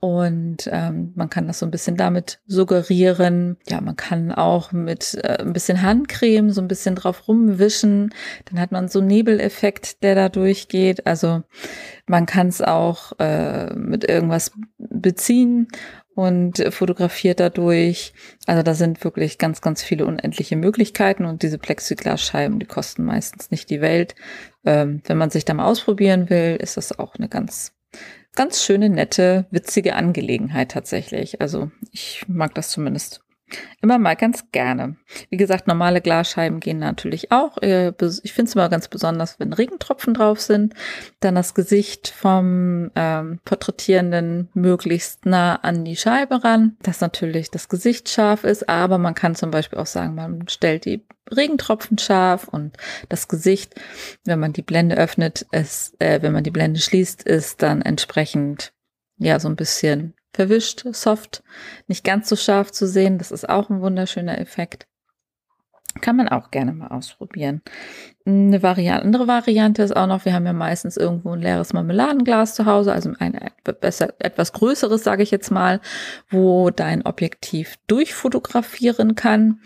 und 0.04 0.68
ähm, 0.72 1.12
man 1.14 1.30
kann 1.30 1.46
das 1.46 1.60
so 1.60 1.66
ein 1.66 1.70
bisschen 1.70 1.96
damit 1.96 2.40
suggerieren. 2.48 3.56
Ja, 3.68 3.80
man 3.80 3.94
kann 3.94 4.32
auch 4.32 4.72
mit 4.72 5.14
äh, 5.22 5.38
ein 5.38 5.52
bisschen 5.52 5.80
Handcreme 5.80 6.50
so 6.50 6.60
ein 6.60 6.66
bisschen 6.66 6.96
drauf 6.96 7.28
rumwischen. 7.28 8.12
Dann 8.46 8.58
hat 8.58 8.72
man 8.72 8.88
so 8.88 8.98
einen 8.98 9.06
Nebeleffekt, 9.06 10.02
der 10.02 10.16
da 10.16 10.28
durchgeht. 10.28 11.06
Also 11.06 11.44
man 12.08 12.26
kann 12.26 12.48
es 12.48 12.60
auch 12.60 13.12
äh, 13.20 13.72
mit 13.74 14.02
irgendwas 14.02 14.50
beziehen 14.76 15.68
und 16.16 16.58
fotografiert 16.70 17.38
dadurch. 17.38 18.12
Also 18.46 18.64
da 18.64 18.74
sind 18.74 19.04
wirklich 19.04 19.38
ganz, 19.38 19.60
ganz 19.60 19.84
viele 19.84 20.04
unendliche 20.06 20.56
Möglichkeiten 20.56 21.26
und 21.26 21.44
diese 21.44 21.58
Plexiglasscheiben, 21.58 22.58
die 22.58 22.66
kosten 22.66 23.04
meistens 23.04 23.52
nicht 23.52 23.70
die 23.70 23.80
Welt. 23.80 24.16
Ähm, 24.64 25.00
wenn 25.06 25.16
man 25.16 25.30
sich 25.30 25.44
da 25.44 25.54
mal 25.54 25.66
ausprobieren 25.66 26.28
will, 26.28 26.56
ist 26.60 26.76
das 26.76 26.98
auch 26.98 27.14
eine 27.14 27.28
ganz 27.28 27.72
ganz 28.34 28.62
schöne, 28.62 28.88
nette, 28.88 29.46
witzige 29.50 29.94
Angelegenheit 29.96 30.70
tatsächlich. 30.70 31.40
Also 31.40 31.70
ich 31.90 32.24
mag 32.28 32.54
das 32.54 32.70
zumindest 32.70 33.21
immer 33.80 33.98
mal 33.98 34.16
ganz 34.16 34.50
gerne. 34.52 34.96
Wie 35.30 35.36
gesagt, 35.36 35.66
normale 35.66 36.00
Glasscheiben 36.00 36.60
gehen 36.60 36.78
natürlich 36.78 37.32
auch. 37.32 37.58
Äh, 37.58 37.92
ich 38.22 38.32
finde 38.32 38.48
es 38.48 38.54
immer 38.54 38.68
ganz 38.68 38.88
besonders, 38.88 39.38
wenn 39.40 39.52
Regentropfen 39.52 40.14
drauf 40.14 40.40
sind. 40.40 40.74
Dann 41.20 41.34
das 41.34 41.54
Gesicht 41.54 42.08
vom 42.08 42.90
ähm, 42.94 43.40
Porträtierenden 43.44 44.48
möglichst 44.54 45.26
nah 45.26 45.56
an 45.56 45.84
die 45.84 45.96
Scheibe 45.96 46.44
ran, 46.44 46.76
dass 46.82 47.00
natürlich 47.00 47.50
das 47.50 47.68
Gesicht 47.68 48.08
scharf 48.08 48.44
ist. 48.44 48.68
Aber 48.68 48.98
man 48.98 49.14
kann 49.14 49.34
zum 49.34 49.50
Beispiel 49.50 49.78
auch 49.78 49.86
sagen, 49.86 50.14
man 50.14 50.48
stellt 50.48 50.84
die 50.84 51.04
Regentropfen 51.30 51.98
scharf 51.98 52.48
und 52.48 52.76
das 53.08 53.28
Gesicht, 53.28 53.74
wenn 54.24 54.40
man 54.40 54.52
die 54.52 54.62
Blende 54.62 54.96
öffnet, 54.96 55.46
ist, 55.52 56.00
äh, 56.00 56.20
wenn 56.22 56.32
man 56.32 56.44
die 56.44 56.50
Blende 56.50 56.80
schließt, 56.80 57.22
ist 57.22 57.62
dann 57.62 57.82
entsprechend 57.82 58.72
ja 59.18 59.38
so 59.40 59.48
ein 59.48 59.56
bisschen 59.56 60.14
verwischt, 60.32 60.84
soft, 60.92 61.42
nicht 61.88 62.04
ganz 62.04 62.28
so 62.28 62.36
scharf 62.36 62.72
zu 62.72 62.86
sehen. 62.86 63.18
Das 63.18 63.30
ist 63.30 63.48
auch 63.48 63.70
ein 63.70 63.80
wunderschöner 63.80 64.38
Effekt. 64.38 64.86
Kann 66.00 66.16
man 66.16 66.28
auch 66.28 66.50
gerne 66.50 66.72
mal 66.72 66.88
ausprobieren. 66.88 67.60
Eine 68.24 68.62
Variante, 68.62 69.04
andere 69.04 69.26
Variante 69.26 69.82
ist 69.82 69.94
auch 69.94 70.06
noch, 70.06 70.24
wir 70.24 70.32
haben 70.32 70.46
ja 70.46 70.54
meistens 70.54 70.96
irgendwo 70.96 71.32
ein 71.32 71.40
leeres 71.40 71.74
Marmeladenglas 71.74 72.54
zu 72.54 72.64
Hause, 72.64 72.92
also 72.92 73.12
ein 73.18 73.38
besser, 73.80 74.14
etwas 74.18 74.54
größeres, 74.54 75.04
sage 75.04 75.22
ich 75.22 75.30
jetzt 75.30 75.50
mal, 75.50 75.80
wo 76.30 76.70
dein 76.70 77.04
Objektiv 77.04 77.76
durchfotografieren 77.88 79.16
kann. 79.16 79.60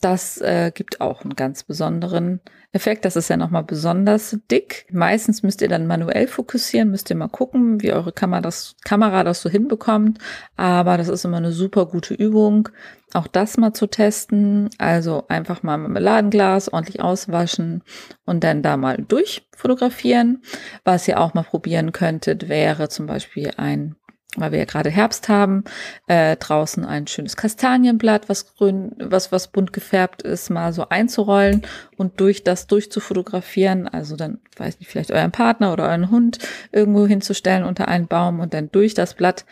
Das 0.00 0.40
äh, 0.40 0.70
gibt 0.72 1.00
auch 1.00 1.22
einen 1.22 1.34
ganz 1.34 1.64
besonderen 1.64 2.40
Effekt. 2.70 3.04
Das 3.04 3.16
ist 3.16 3.28
ja 3.28 3.36
nochmal 3.36 3.64
besonders 3.64 4.38
dick. 4.48 4.86
Meistens 4.92 5.42
müsst 5.42 5.60
ihr 5.60 5.68
dann 5.68 5.88
manuell 5.88 6.28
fokussieren, 6.28 6.90
müsst 6.90 7.10
ihr 7.10 7.16
mal 7.16 7.28
gucken, 7.28 7.82
wie 7.82 7.92
eure 7.92 8.12
Kamera 8.12 8.40
das, 8.40 8.76
Kamera 8.84 9.24
das 9.24 9.42
so 9.42 9.50
hinbekommt. 9.50 10.18
Aber 10.56 10.98
das 10.98 11.08
ist 11.08 11.24
immer 11.24 11.38
eine 11.38 11.50
super 11.50 11.86
gute 11.86 12.14
Übung, 12.14 12.68
auch 13.12 13.26
das 13.26 13.56
mal 13.56 13.72
zu 13.72 13.88
testen. 13.88 14.70
Also 14.78 15.24
einfach 15.28 15.64
mal 15.64 15.78
mit 15.78 15.88
dem 15.88 16.02
Ladenglas 16.02 16.72
ordentlich 16.72 17.00
auswaschen 17.00 17.82
und 18.24 18.44
dann 18.44 18.62
da 18.62 18.76
mal 18.76 18.98
durchfotografieren. 18.98 20.42
Was 20.84 21.08
ihr 21.08 21.18
auch 21.18 21.34
mal 21.34 21.42
probieren 21.42 21.90
könntet, 21.90 22.48
wäre 22.48 22.88
zum 22.88 23.06
Beispiel 23.06 23.50
ein 23.56 23.96
weil 24.36 24.52
wir 24.52 24.58
ja 24.58 24.64
gerade 24.66 24.90
Herbst 24.90 25.28
haben, 25.28 25.64
äh, 26.06 26.36
draußen 26.36 26.84
ein 26.84 27.06
schönes 27.06 27.36
Kastanienblatt, 27.36 28.28
was 28.28 28.54
grün, 28.54 28.92
was, 28.98 29.32
was 29.32 29.48
bunt 29.48 29.72
gefärbt 29.72 30.22
ist, 30.22 30.50
mal 30.50 30.72
so 30.72 30.88
einzurollen 30.90 31.62
und 31.96 32.20
durch 32.20 32.44
das 32.44 32.66
durchzufotografieren. 32.66 33.88
Also 33.88 34.16
dann, 34.16 34.38
weiß 34.56 34.80
nicht, 34.80 34.90
vielleicht 34.90 35.12
euren 35.12 35.32
Partner 35.32 35.72
oder 35.72 35.84
euren 35.88 36.10
Hund 36.10 36.38
irgendwo 36.72 37.06
hinzustellen 37.06 37.64
unter 37.64 37.88
einen 37.88 38.06
Baum 38.06 38.40
und 38.40 38.52
dann 38.52 38.70
durch 38.70 38.94
das 38.94 39.14
Blatt 39.14 39.46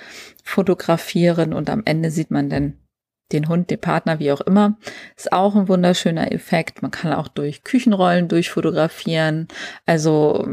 fotografieren 0.44 1.54
und 1.54 1.70
am 1.70 1.82
Ende 1.84 2.10
sieht 2.10 2.30
man 2.30 2.50
dann 2.50 2.74
den 3.32 3.48
Hund, 3.48 3.70
den 3.70 3.80
Partner, 3.80 4.20
wie 4.20 4.30
auch 4.30 4.40
immer. 4.40 4.78
Ist 5.16 5.32
auch 5.32 5.56
ein 5.56 5.68
wunderschöner 5.68 6.30
Effekt. 6.32 6.82
Man 6.82 6.92
kann 6.92 7.12
auch 7.12 7.28
durch 7.28 7.64
Küchenrollen 7.64 8.28
durchfotografieren. 8.28 9.48
Also 9.84 10.46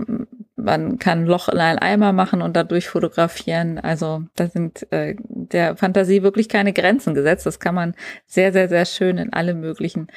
man 0.56 1.00
kann 1.00 1.22
ein 1.22 1.26
Loch 1.26 1.50
in 1.50 1.58
einen 1.58 1.80
Eimer 1.80 2.14
machen 2.14 2.42
und 2.42 2.56
dadurch 2.56 2.88
fotografieren. 2.88 3.80
Also 3.80 4.24
da 4.36 4.48
sind 4.48 4.92
äh, 4.92 5.16
der 5.20 5.76
Fantasie 5.76 6.24
wirklich 6.24 6.50
keine 6.50 6.74
Grenzen 6.74 7.14
gesetzt. 7.14 7.46
Das 7.46 7.60
kann 7.60 7.76
man 7.76 7.96
sehr, 8.26 8.54
sehr, 8.54 8.70
sehr 8.70 8.86
schön 8.86 9.18
in 9.18 9.34
alle 9.34 9.56
möglichen 9.56 10.08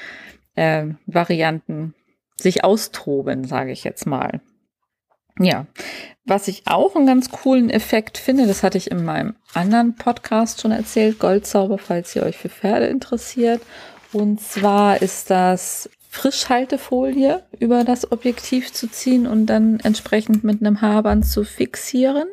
äh, 0.55 0.87
Varianten 1.07 1.95
sich 2.37 2.65
austoben, 2.65 3.45
sage 3.45 3.73
ich 3.73 3.85
jetzt 3.85 4.07
mal. 4.07 4.41
Ja, 5.39 5.67
was 6.25 6.49
ich 6.49 6.63
auch 6.67 6.97
einen 6.97 7.07
ganz 7.07 7.31
coolen 7.31 7.69
Effekt 7.69 8.17
finde, 8.17 8.47
das 8.47 8.63
hatte 8.63 8.79
ich 8.79 8.91
in 8.91 9.05
meinem 9.05 9.37
anderen 9.53 9.95
Podcast 9.95 10.61
schon 10.61 10.73
erzählt, 10.73 11.19
Goldzauber, 11.19 11.79
falls 11.79 12.17
ihr 12.17 12.23
euch 12.23 12.39
für 12.39 12.49
Pferde 12.49 12.87
interessiert. 12.87 13.61
Und 14.13 14.41
zwar 14.41 15.03
ist 15.03 15.31
das 15.31 15.91
Frischhaltefolie 16.17 17.43
über 17.61 17.85
das 17.85 18.11
Objektiv 18.11 18.73
zu 18.73 18.89
ziehen 18.91 19.27
und 19.27 19.47
dann 19.47 19.81
entsprechend 19.81 20.45
mit 20.45 20.63
einem 20.63 20.81
Haarband 20.81 21.27
zu 21.27 21.45
fixieren. 21.45 22.27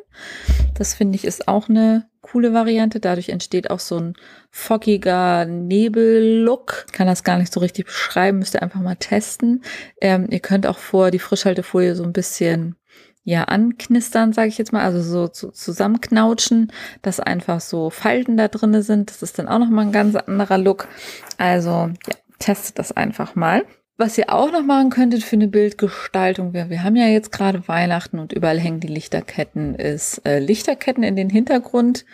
Das 0.72 0.94
finde 0.94 1.16
ich 1.16 1.26
ist 1.26 1.48
auch 1.48 1.68
eine 1.68 2.08
coole 2.22 2.54
Variante. 2.54 2.98
Dadurch 2.98 3.28
entsteht 3.28 3.70
auch 3.70 3.80
so 3.80 3.98
ein 3.98 4.14
foggiger 4.50 5.44
Nebellook. 5.44 6.86
Kann 6.92 7.06
das 7.06 7.24
gar 7.24 7.36
nicht 7.36 7.52
so 7.52 7.60
richtig 7.60 7.84
beschreiben, 7.84 8.38
müsst 8.38 8.54
ihr 8.54 8.62
einfach 8.62 8.80
mal 8.80 8.96
testen. 8.96 9.62
Ähm, 10.00 10.28
ihr 10.30 10.40
könnt 10.40 10.66
auch 10.66 10.78
vor 10.78 11.10
die 11.10 11.18
Frischhaltefolie 11.18 11.94
so 11.94 12.04
ein 12.04 12.14
bisschen 12.14 12.76
ja 13.22 13.44
anknistern, 13.44 14.32
sage 14.32 14.48
ich 14.48 14.58
jetzt 14.58 14.72
mal, 14.72 14.82
also 14.82 15.02
so 15.02 15.28
zu, 15.28 15.50
zusammenknautschen, 15.50 16.72
dass 17.02 17.20
einfach 17.20 17.60
so 17.60 17.90
Falten 17.90 18.38
da 18.38 18.48
drinne 18.48 18.82
sind. 18.82 19.10
Das 19.10 19.22
ist 19.22 19.38
dann 19.38 19.48
auch 19.48 19.58
noch 19.58 19.68
mal 19.68 19.82
ein 19.82 19.92
ganz 19.92 20.14
anderer 20.16 20.58
Look. 20.58 20.88
Also 21.36 21.90
ja, 22.06 22.14
testet 22.38 22.78
das 22.78 22.92
einfach 22.92 23.34
mal. 23.34 23.64
Was 23.96 24.18
ihr 24.18 24.32
auch 24.32 24.50
noch 24.50 24.64
machen 24.64 24.90
könntet 24.90 25.22
für 25.22 25.36
eine 25.36 25.46
Bildgestaltung, 25.46 26.52
wir, 26.52 26.68
wir 26.68 26.82
haben 26.82 26.96
ja 26.96 27.06
jetzt 27.06 27.30
gerade 27.30 27.68
Weihnachten 27.68 28.18
und 28.18 28.32
überall 28.32 28.58
hängen 28.58 28.80
die 28.80 28.88
Lichterketten, 28.88 29.76
ist 29.76 30.20
äh, 30.26 30.40
Lichterketten 30.40 31.04
in 31.04 31.14
den 31.14 31.30
Hintergrund 31.30 32.04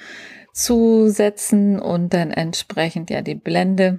zu 0.52 1.08
setzen 1.08 1.78
und 1.80 2.12
dann 2.12 2.32
entsprechend 2.32 3.08
ja 3.08 3.22
die 3.22 3.34
Blende 3.34 3.98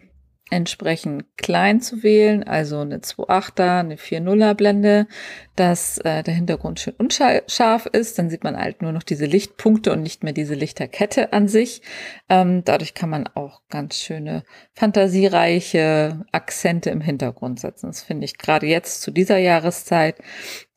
entsprechend 0.52 1.26
klein 1.38 1.82
zu 1.82 2.04
wählen, 2.04 2.44
also 2.44 2.80
eine 2.80 2.98
2.8er, 2.98 3.80
eine 3.80 3.96
4.0er 3.96 4.54
Blende, 4.54 5.08
dass 5.56 5.98
äh, 6.00 6.24
der 6.24 6.34
Hintergrund 6.34 6.80
schön 6.80 6.94
unscharf 6.98 7.86
ist. 7.86 8.20
Dann 8.20 8.30
sieht 8.30 8.44
man 8.44 8.58
halt 8.58 8.82
nur 8.82 8.92
noch 8.92 9.04
diese 9.04 9.26
Lichtpunkte 9.26 9.94
und 9.94 10.04
nicht 10.04 10.24
mehr 10.24 10.34
diese 10.34 10.54
Lichterkette 10.54 11.32
an 11.32 11.48
sich. 11.48 11.82
Ähm, 12.30 12.64
dadurch 12.66 12.94
kann 12.94 13.10
man 13.10 13.28
auch 13.28 13.62
ganz 13.70 13.96
schöne, 13.96 14.44
fantasiereiche 14.74 16.26
Akzente 16.34 16.90
im 16.90 17.02
Hintergrund 17.02 17.62
setzen. 17.62 17.88
Das 17.88 18.04
finde 18.04 18.26
ich 18.26 18.38
gerade 18.38 18.68
jetzt 18.68 19.02
zu 19.02 19.12
dieser 19.12 19.38
Jahreszeit 19.38 20.18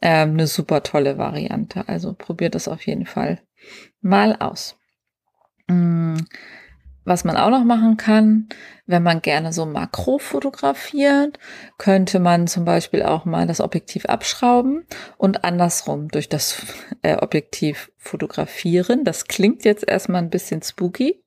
ähm, 0.00 0.30
eine 0.30 0.46
super 0.46 0.84
tolle 0.84 1.18
Variante. 1.18 1.88
Also 1.88 2.14
probiert 2.14 2.54
das 2.54 2.68
auf 2.68 2.86
jeden 2.86 3.06
Fall 3.06 3.40
mal 4.00 4.36
aus. 4.36 4.78
Mm. 5.66 6.18
Was 7.04 7.24
man 7.24 7.36
auch 7.36 7.50
noch 7.50 7.64
machen 7.64 7.98
kann, 7.98 8.48
wenn 8.86 9.02
man 9.02 9.20
gerne 9.20 9.52
so 9.52 9.66
Makro 9.66 10.18
fotografiert, 10.18 11.38
könnte 11.76 12.18
man 12.18 12.46
zum 12.46 12.64
Beispiel 12.64 13.02
auch 13.02 13.26
mal 13.26 13.46
das 13.46 13.60
Objektiv 13.60 14.06
abschrauben 14.06 14.86
und 15.18 15.44
andersrum 15.44 16.08
durch 16.08 16.30
das 16.30 16.64
äh, 17.02 17.16
Objektiv 17.16 17.92
fotografieren. 17.98 19.04
Das 19.04 19.26
klingt 19.26 19.64
jetzt 19.64 19.86
erstmal 19.86 20.22
ein 20.22 20.30
bisschen 20.30 20.62
spooky. 20.62 21.22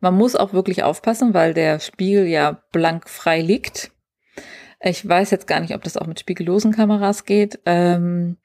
Man 0.00 0.14
muss 0.14 0.36
auch 0.36 0.52
wirklich 0.52 0.82
aufpassen, 0.82 1.34
weil 1.34 1.54
der 1.54 1.80
Spiegel 1.80 2.26
ja 2.26 2.62
blank 2.72 3.08
frei 3.08 3.40
liegt. 3.40 3.90
Ich 4.80 5.06
weiß 5.06 5.30
jetzt 5.30 5.46
gar 5.46 5.60
nicht, 5.60 5.74
ob 5.74 5.82
das 5.82 5.96
auch 5.96 6.06
mit 6.06 6.20
spiegellosen 6.20 6.72
Kameras 6.72 7.24
geht. 7.24 7.60
Ähm, 7.64 8.38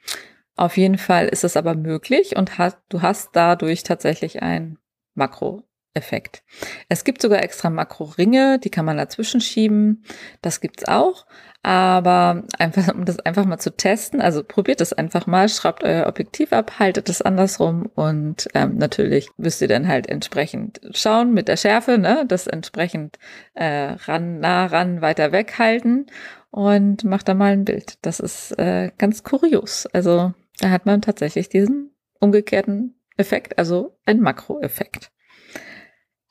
auf 0.56 0.78
jeden 0.78 0.98
Fall 0.98 1.28
ist 1.28 1.46
es 1.46 1.56
aber 1.56 1.74
möglich 1.74 2.36
und 2.36 2.58
hat, 2.58 2.78
du 2.90 3.02
hast 3.02 3.30
dadurch 3.34 3.84
tatsächlich 3.84 4.42
ein 4.42 4.78
Makro 5.16 5.69
Effekt. 5.94 6.44
Es 6.88 7.04
gibt 7.04 7.22
sogar 7.22 7.44
extra 7.44 7.70
Makroringe, 7.70 8.60
die 8.60 8.70
kann 8.70 8.86
man 8.86 8.98
dazwischen 8.98 9.42
schieben. 9.42 10.04
Das 10.42 10.62
gibt's 10.62 10.88
auch. 10.88 11.26
Aber 11.62 12.44
einfach, 12.58 12.94
um 12.94 13.04
das 13.04 13.20
einfach 13.20 13.44
mal 13.46 13.58
zu 13.58 13.76
testen, 13.76 14.22
also 14.22 14.44
probiert 14.44 14.80
es 14.80 14.94
einfach 14.94 15.28
mal, 15.28 15.50
schraubt 15.50 15.84
euer 15.84 16.08
Objektiv 16.08 16.54
ab, 16.54 16.80
haltet 16.80 17.10
es 17.10 17.22
andersrum 17.22 17.88
und 17.96 18.48
ähm, 18.54 18.78
natürlich 18.78 19.30
müsst 19.36 19.62
ihr 19.62 19.68
dann 19.68 19.90
halt 19.90 20.08
entsprechend 20.08 20.80
schauen 20.94 21.34
mit 21.34 21.50
der 21.50 21.58
Schärfe, 21.58 21.98
ne, 21.98 22.24
das 22.26 22.48
entsprechend 22.48 23.20
äh, 23.56 23.66
ran, 23.66 24.40
nah 24.40 24.68
ran, 24.68 25.02
weiter 25.02 25.34
weg 25.34 25.60
halten 25.60 26.06
und 26.50 27.04
macht 27.04 27.28
da 27.28 27.34
mal 27.34 27.52
ein 27.52 27.66
Bild. 27.66 27.98
Das 28.06 28.22
ist 28.22 28.58
äh, 28.58 28.92
ganz 28.98 29.24
kurios. 29.24 29.86
Also 29.88 30.34
da 30.60 30.70
hat 30.70 30.86
man 30.86 31.02
tatsächlich 31.02 31.50
diesen 31.50 31.92
umgekehrten 32.22 32.96
Effekt, 33.18 33.58
also 33.58 33.98
ein 34.06 34.22
Makroeffekt. 34.22 35.12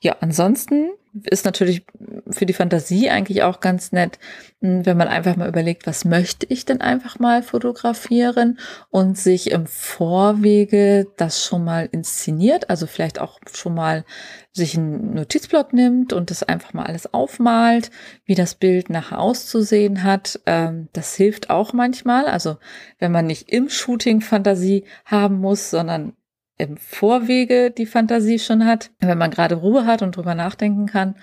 Ja, 0.01 0.15
ansonsten 0.21 0.91
ist 1.23 1.43
natürlich 1.43 1.85
für 2.29 2.45
die 2.45 2.53
Fantasie 2.53 3.09
eigentlich 3.09 3.43
auch 3.43 3.59
ganz 3.59 3.91
nett, 3.91 4.19
hm, 4.61 4.85
wenn 4.85 4.95
man 4.95 5.07
einfach 5.07 5.35
mal 5.35 5.49
überlegt, 5.49 5.87
was 5.87 6.05
möchte 6.05 6.45
ich 6.45 6.65
denn 6.65 6.81
einfach 6.81 7.19
mal 7.19 7.43
fotografieren 7.43 8.59
und 8.89 9.17
sich 9.17 9.51
im 9.51 9.65
Vorwege 9.65 11.07
das 11.17 11.43
schon 11.43 11.63
mal 11.63 11.89
inszeniert, 11.91 12.69
also 12.69 12.85
vielleicht 12.87 13.19
auch 13.19 13.39
schon 13.51 13.73
mal 13.73 14.05
sich 14.51 14.77
einen 14.77 15.15
Notizblock 15.15 15.73
nimmt 15.73 16.13
und 16.13 16.31
das 16.31 16.43
einfach 16.43 16.73
mal 16.73 16.85
alles 16.85 17.13
aufmalt, 17.13 17.91
wie 18.25 18.35
das 18.35 18.55
Bild 18.55 18.89
nachher 18.89 19.19
auszusehen 19.19 20.03
hat. 20.03 20.39
Ähm, 20.45 20.89
das 20.93 21.15
hilft 21.15 21.49
auch 21.49 21.73
manchmal. 21.73 22.25
Also 22.25 22.57
wenn 22.99 23.11
man 23.11 23.27
nicht 23.27 23.49
im 23.51 23.69
Shooting 23.69 24.21
Fantasie 24.21 24.85
haben 25.05 25.39
muss, 25.39 25.69
sondern 25.69 26.13
im 26.59 26.77
Vorwege 26.77 27.71
die 27.71 27.87
Fantasie 27.87 28.37
schon 28.37 28.65
hat, 28.65 28.91
wenn 28.99 29.17
man 29.17 29.31
gerade 29.31 29.55
Ruhe 29.55 29.85
hat 29.85 30.01
und 30.01 30.15
drüber 30.15 30.35
nachdenken 30.35 30.85
kann 30.85 31.15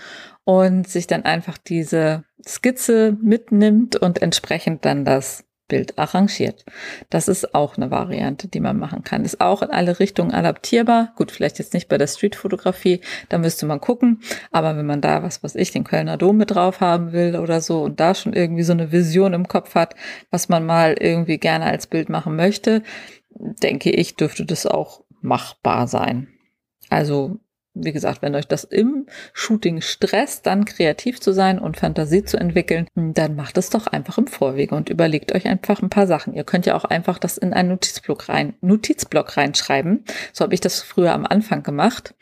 und 0.44 0.88
sich 0.88 1.06
dann 1.06 1.24
einfach 1.24 1.58
diese 1.58 2.24
Skizze 2.44 3.16
mitnimmt 3.22 3.96
und 3.96 4.22
entsprechend 4.22 4.84
dann 4.84 5.04
das 5.04 5.44
Bild 5.68 5.98
arrangiert. 5.98 6.64
Das 7.10 7.28
ist 7.28 7.54
auch 7.54 7.76
eine 7.76 7.90
Variante, 7.90 8.48
die 8.48 8.60
man 8.60 8.78
machen 8.78 9.02
kann. 9.02 9.24
Ist 9.24 9.40
auch 9.40 9.62
in 9.62 9.70
alle 9.70 9.98
Richtungen 9.98 10.32
adaptierbar. 10.32 11.12
Gut, 11.16 11.32
vielleicht 11.32 11.58
jetzt 11.58 11.74
nicht 11.74 11.88
bei 11.88 11.98
der 11.98 12.06
Streetfotografie, 12.06 13.00
da 13.28 13.38
müsste 13.38 13.66
man 13.66 13.80
gucken. 13.80 14.20
Aber 14.52 14.76
wenn 14.76 14.86
man 14.86 15.00
da, 15.00 15.22
was 15.22 15.42
weiß 15.42 15.56
ich, 15.56 15.72
den 15.72 15.84
Kölner 15.84 16.16
Dom 16.16 16.36
mit 16.36 16.52
drauf 16.52 16.80
haben 16.80 17.12
will 17.12 17.36
oder 17.36 17.60
so 17.60 17.82
und 17.82 18.00
da 18.00 18.14
schon 18.14 18.32
irgendwie 18.32 18.62
so 18.62 18.72
eine 18.72 18.92
Vision 18.92 19.32
im 19.32 19.48
Kopf 19.48 19.74
hat, 19.74 19.96
was 20.30 20.48
man 20.48 20.64
mal 20.64 20.94
irgendwie 20.98 21.38
gerne 21.38 21.66
als 21.66 21.88
Bild 21.88 22.08
machen 22.08 22.36
möchte, 22.36 22.82
denke 23.38 23.90
ich, 23.90 24.14
dürfte 24.14 24.46
das 24.46 24.66
auch 24.66 25.02
machbar 25.20 25.86
sein. 25.86 26.28
Also, 26.88 27.38
wie 27.78 27.92
gesagt, 27.92 28.22
wenn 28.22 28.34
euch 28.34 28.48
das 28.48 28.64
im 28.64 29.06
Shooting 29.34 29.82
stresst, 29.82 30.46
dann 30.46 30.64
kreativ 30.64 31.20
zu 31.20 31.32
sein 31.32 31.58
und 31.58 31.76
Fantasie 31.76 32.24
zu 32.24 32.38
entwickeln, 32.38 32.88
dann 32.94 33.36
macht 33.36 33.58
es 33.58 33.68
doch 33.68 33.86
einfach 33.86 34.16
im 34.18 34.26
Vorwege 34.26 34.74
und 34.74 34.88
überlegt 34.88 35.34
euch 35.34 35.46
einfach 35.46 35.82
ein 35.82 35.90
paar 35.90 36.06
Sachen. 36.06 36.32
Ihr 36.32 36.44
könnt 36.44 36.64
ja 36.64 36.74
auch 36.74 36.84
einfach 36.84 37.18
das 37.18 37.36
in 37.36 37.52
einen 37.52 37.68
Notizblock 37.68 38.28
rein, 38.28 38.54
Notizblock 38.62 39.36
reinschreiben. 39.36 40.04
So 40.32 40.44
habe 40.44 40.54
ich 40.54 40.60
das 40.60 40.82
früher 40.82 41.12
am 41.12 41.26
Anfang 41.26 41.62
gemacht. 41.62 42.14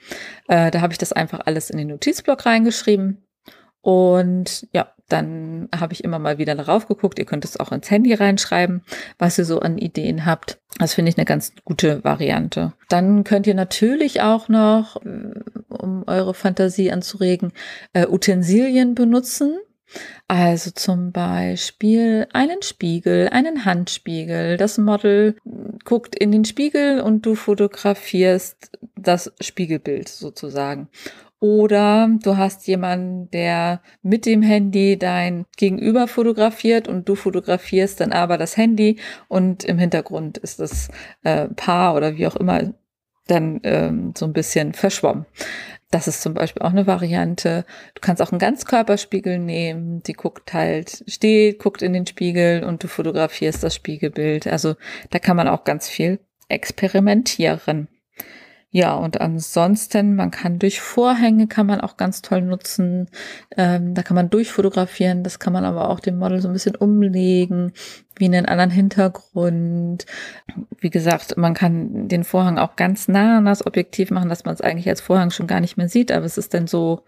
Äh, 0.48 0.70
da 0.70 0.80
habe 0.80 0.92
ich 0.92 0.98
das 0.98 1.12
einfach 1.12 1.40
alles 1.46 1.70
in 1.70 1.78
den 1.78 1.88
Notizblock 1.88 2.44
reingeschrieben. 2.46 3.24
Und 3.84 4.66
ja, 4.72 4.88
dann 5.10 5.68
habe 5.78 5.92
ich 5.92 6.02
immer 6.02 6.18
mal 6.18 6.38
wieder 6.38 6.54
darauf 6.54 6.88
geguckt. 6.88 7.18
Ihr 7.18 7.26
könnt 7.26 7.44
es 7.44 7.60
auch 7.60 7.70
ins 7.70 7.90
Handy 7.90 8.14
reinschreiben, 8.14 8.82
was 9.18 9.36
ihr 9.36 9.44
so 9.44 9.60
an 9.60 9.76
Ideen 9.76 10.24
habt. 10.24 10.58
Das 10.78 10.94
finde 10.94 11.10
ich 11.10 11.18
eine 11.18 11.26
ganz 11.26 11.52
gute 11.66 12.02
Variante. 12.02 12.72
Dann 12.88 13.24
könnt 13.24 13.46
ihr 13.46 13.54
natürlich 13.54 14.22
auch 14.22 14.48
noch, 14.48 14.96
äh, 15.04 15.34
um 15.68 16.04
eure 16.06 16.32
Fantasie 16.32 16.90
anzuregen, 16.90 17.52
äh, 17.92 18.06
Utensilien 18.06 18.94
benutzen. 18.94 19.58
Also 20.28 20.70
zum 20.70 21.12
Beispiel 21.12 22.26
einen 22.32 22.62
Spiegel, 22.62 23.28
einen 23.28 23.66
Handspiegel. 23.66 24.56
Das 24.56 24.78
Model 24.78 25.36
guckt 25.84 26.16
in 26.16 26.32
den 26.32 26.46
Spiegel 26.46 27.02
und 27.02 27.26
du 27.26 27.34
fotografierst 27.34 28.70
das 28.96 29.30
Spiegelbild 29.42 30.08
sozusagen. 30.08 30.88
Oder 31.44 32.08
du 32.22 32.38
hast 32.38 32.66
jemanden, 32.68 33.30
der 33.30 33.82
mit 34.00 34.24
dem 34.24 34.40
Handy 34.40 34.98
dein 34.98 35.44
Gegenüber 35.58 36.08
fotografiert 36.08 36.88
und 36.88 37.06
du 37.06 37.16
fotografierst 37.16 38.00
dann 38.00 38.12
aber 38.12 38.38
das 38.38 38.56
Handy 38.56 38.98
und 39.28 39.62
im 39.62 39.78
Hintergrund 39.78 40.38
ist 40.38 40.58
das 40.58 40.88
äh, 41.22 41.48
Paar 41.48 41.96
oder 41.96 42.16
wie 42.16 42.26
auch 42.26 42.36
immer 42.36 42.72
dann 43.26 43.60
ähm, 43.62 44.14
so 44.16 44.24
ein 44.24 44.32
bisschen 44.32 44.72
verschwommen. 44.72 45.26
Das 45.90 46.08
ist 46.08 46.22
zum 46.22 46.32
Beispiel 46.32 46.62
auch 46.62 46.70
eine 46.70 46.86
Variante. 46.86 47.66
Du 47.94 48.00
kannst 48.00 48.22
auch 48.22 48.32
einen 48.32 48.38
Ganzkörperspiegel 48.38 49.38
nehmen. 49.38 50.02
Die 50.02 50.14
guckt 50.14 50.54
halt, 50.54 51.04
steht, 51.06 51.58
guckt 51.58 51.82
in 51.82 51.92
den 51.92 52.06
Spiegel 52.06 52.64
und 52.64 52.82
du 52.82 52.88
fotografierst 52.88 53.62
das 53.62 53.74
Spiegelbild. 53.74 54.46
Also 54.46 54.76
da 55.10 55.18
kann 55.18 55.36
man 55.36 55.48
auch 55.48 55.64
ganz 55.64 55.90
viel 55.90 56.20
experimentieren. 56.48 57.88
Ja, 58.76 58.94
und 58.94 59.20
ansonsten, 59.20 60.16
man 60.16 60.32
kann 60.32 60.58
durch 60.58 60.80
Vorhänge 60.80 61.46
kann 61.46 61.64
man 61.68 61.80
auch 61.80 61.96
ganz 61.96 62.22
toll 62.22 62.42
nutzen. 62.42 63.08
Ähm, 63.56 63.94
da 63.94 64.02
kann 64.02 64.16
man 64.16 64.30
durchfotografieren. 64.30 65.22
Das 65.22 65.38
kann 65.38 65.52
man 65.52 65.64
aber 65.64 65.90
auch 65.90 66.00
dem 66.00 66.18
Model 66.18 66.40
so 66.40 66.48
ein 66.48 66.54
bisschen 66.54 66.74
umlegen, 66.74 67.72
wie 68.16 68.24
in 68.24 68.34
einen 68.34 68.46
anderen 68.46 68.70
Hintergrund. 68.70 70.06
Wie 70.80 70.90
gesagt, 70.90 71.36
man 71.36 71.54
kann 71.54 72.08
den 72.08 72.24
Vorhang 72.24 72.58
auch 72.58 72.74
ganz 72.74 73.06
nah 73.06 73.38
an 73.38 73.44
das 73.44 73.64
Objektiv 73.64 74.10
machen, 74.10 74.28
dass 74.28 74.44
man 74.44 74.54
es 74.54 74.60
eigentlich 74.60 74.88
als 74.88 75.00
Vorhang 75.00 75.30
schon 75.30 75.46
gar 75.46 75.60
nicht 75.60 75.76
mehr 75.76 75.88
sieht. 75.88 76.10
Aber 76.10 76.26
es 76.26 76.36
ist 76.36 76.52
dann 76.52 76.66
so, 76.66 77.04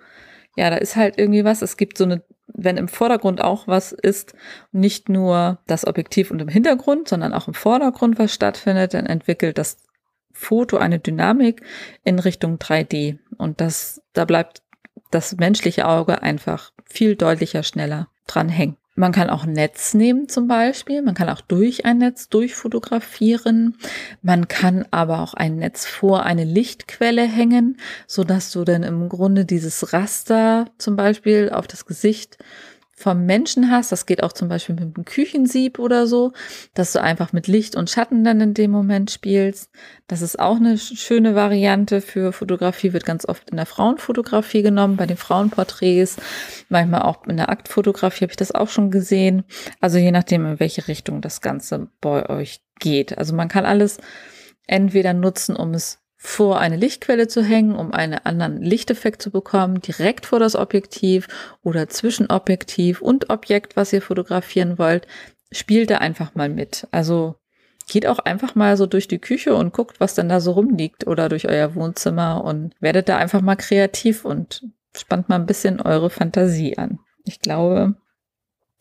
ja, 0.56 0.70
da 0.70 0.76
ist 0.76 0.94
halt 0.94 1.18
irgendwie 1.18 1.44
was. 1.44 1.62
Es 1.62 1.76
gibt 1.76 1.98
so 1.98 2.04
eine, 2.04 2.22
wenn 2.46 2.76
im 2.76 2.86
Vordergrund 2.86 3.42
auch 3.42 3.66
was 3.66 3.90
ist, 3.90 4.36
nicht 4.70 5.08
nur 5.08 5.58
das 5.66 5.84
Objektiv 5.84 6.30
und 6.30 6.40
im 6.40 6.48
Hintergrund, 6.48 7.08
sondern 7.08 7.34
auch 7.34 7.48
im 7.48 7.54
Vordergrund 7.54 8.20
was 8.20 8.32
stattfindet, 8.32 8.94
dann 8.94 9.06
entwickelt 9.06 9.58
das 9.58 9.78
Foto 10.38 10.76
eine 10.76 10.98
Dynamik 10.98 11.62
in 12.04 12.18
Richtung 12.18 12.58
3D. 12.58 13.18
Und 13.38 13.60
das, 13.60 14.02
da 14.12 14.24
bleibt 14.24 14.62
das 15.10 15.36
menschliche 15.36 15.88
Auge 15.88 16.22
einfach 16.22 16.72
viel 16.84 17.16
deutlicher, 17.16 17.62
schneller 17.62 18.08
dran 18.26 18.48
hängen. 18.48 18.76
Man 18.98 19.12
kann 19.12 19.28
auch 19.28 19.44
ein 19.44 19.52
Netz 19.52 19.92
nehmen 19.92 20.28
zum 20.28 20.48
Beispiel. 20.48 21.02
Man 21.02 21.14
kann 21.14 21.28
auch 21.28 21.42
durch 21.42 21.84
ein 21.84 21.98
Netz 21.98 22.30
durchfotografieren. 22.30 23.76
Man 24.22 24.48
kann 24.48 24.86
aber 24.90 25.20
auch 25.20 25.34
ein 25.34 25.56
Netz 25.56 25.84
vor 25.84 26.24
eine 26.24 26.44
Lichtquelle 26.44 27.22
hängen, 27.22 27.76
so 28.06 28.24
dass 28.24 28.52
du 28.52 28.64
dann 28.64 28.82
im 28.82 29.10
Grunde 29.10 29.44
dieses 29.44 29.92
Raster 29.92 30.70
zum 30.78 30.96
Beispiel 30.96 31.50
auf 31.50 31.66
das 31.66 31.84
Gesicht 31.84 32.38
vom 32.98 33.26
Menschen 33.26 33.70
hast, 33.70 33.92
das 33.92 34.06
geht 34.06 34.22
auch 34.22 34.32
zum 34.32 34.48
Beispiel 34.48 34.74
mit 34.74 34.96
einem 34.96 35.04
Küchensieb 35.04 35.78
oder 35.78 36.06
so, 36.06 36.32
dass 36.72 36.92
du 36.92 37.02
einfach 37.02 37.34
mit 37.34 37.46
Licht 37.46 37.76
und 37.76 37.90
Schatten 37.90 38.24
dann 38.24 38.40
in 38.40 38.54
dem 38.54 38.70
Moment 38.70 39.10
spielst. 39.10 39.70
Das 40.08 40.22
ist 40.22 40.38
auch 40.38 40.56
eine 40.56 40.78
schöne 40.78 41.34
Variante 41.34 42.00
für 42.00 42.32
Fotografie, 42.32 42.94
wird 42.94 43.04
ganz 43.04 43.28
oft 43.28 43.50
in 43.50 43.58
der 43.58 43.66
Frauenfotografie 43.66 44.62
genommen, 44.62 44.96
bei 44.96 45.04
den 45.04 45.18
Frauenporträts, 45.18 46.16
manchmal 46.70 47.02
auch 47.02 47.26
in 47.26 47.36
der 47.36 47.50
Aktfotografie 47.50 48.24
habe 48.24 48.32
ich 48.32 48.38
das 48.38 48.52
auch 48.52 48.70
schon 48.70 48.90
gesehen. 48.90 49.44
Also 49.80 49.98
je 49.98 50.10
nachdem, 50.10 50.46
in 50.46 50.58
welche 50.58 50.88
Richtung 50.88 51.20
das 51.20 51.42
Ganze 51.42 51.88
bei 52.00 52.28
euch 52.30 52.60
geht. 52.80 53.18
Also 53.18 53.34
man 53.34 53.48
kann 53.48 53.66
alles 53.66 53.98
entweder 54.66 55.12
nutzen, 55.12 55.54
um 55.54 55.74
es 55.74 55.98
vor 56.16 56.58
eine 56.60 56.76
Lichtquelle 56.76 57.28
zu 57.28 57.42
hängen, 57.42 57.74
um 57.74 57.92
einen 57.92 58.18
anderen 58.24 58.62
Lichteffekt 58.62 59.20
zu 59.20 59.30
bekommen, 59.30 59.80
direkt 59.80 60.26
vor 60.26 60.38
das 60.38 60.56
Objektiv 60.56 61.28
oder 61.62 61.88
zwischen 61.88 62.30
Objektiv 62.30 63.02
und 63.02 63.30
Objekt, 63.30 63.76
was 63.76 63.92
ihr 63.92 64.02
fotografieren 64.02 64.78
wollt, 64.78 65.06
spielt 65.52 65.90
da 65.90 65.98
einfach 65.98 66.34
mal 66.34 66.48
mit. 66.48 66.88
Also 66.90 67.36
geht 67.88 68.06
auch 68.06 68.18
einfach 68.18 68.54
mal 68.54 68.76
so 68.76 68.86
durch 68.86 69.08
die 69.08 69.20
Küche 69.20 69.54
und 69.54 69.72
guckt, 69.72 70.00
was 70.00 70.14
denn 70.14 70.28
da 70.28 70.40
so 70.40 70.52
rumliegt 70.52 71.06
oder 71.06 71.28
durch 71.28 71.48
euer 71.48 71.74
Wohnzimmer 71.74 72.42
und 72.42 72.74
werdet 72.80 73.08
da 73.08 73.18
einfach 73.18 73.42
mal 73.42 73.56
kreativ 73.56 74.24
und 74.24 74.64
spannt 74.96 75.28
mal 75.28 75.36
ein 75.36 75.46
bisschen 75.46 75.80
eure 75.80 76.10
Fantasie 76.10 76.78
an. 76.78 76.98
Ich 77.24 77.40
glaube, 77.40 77.94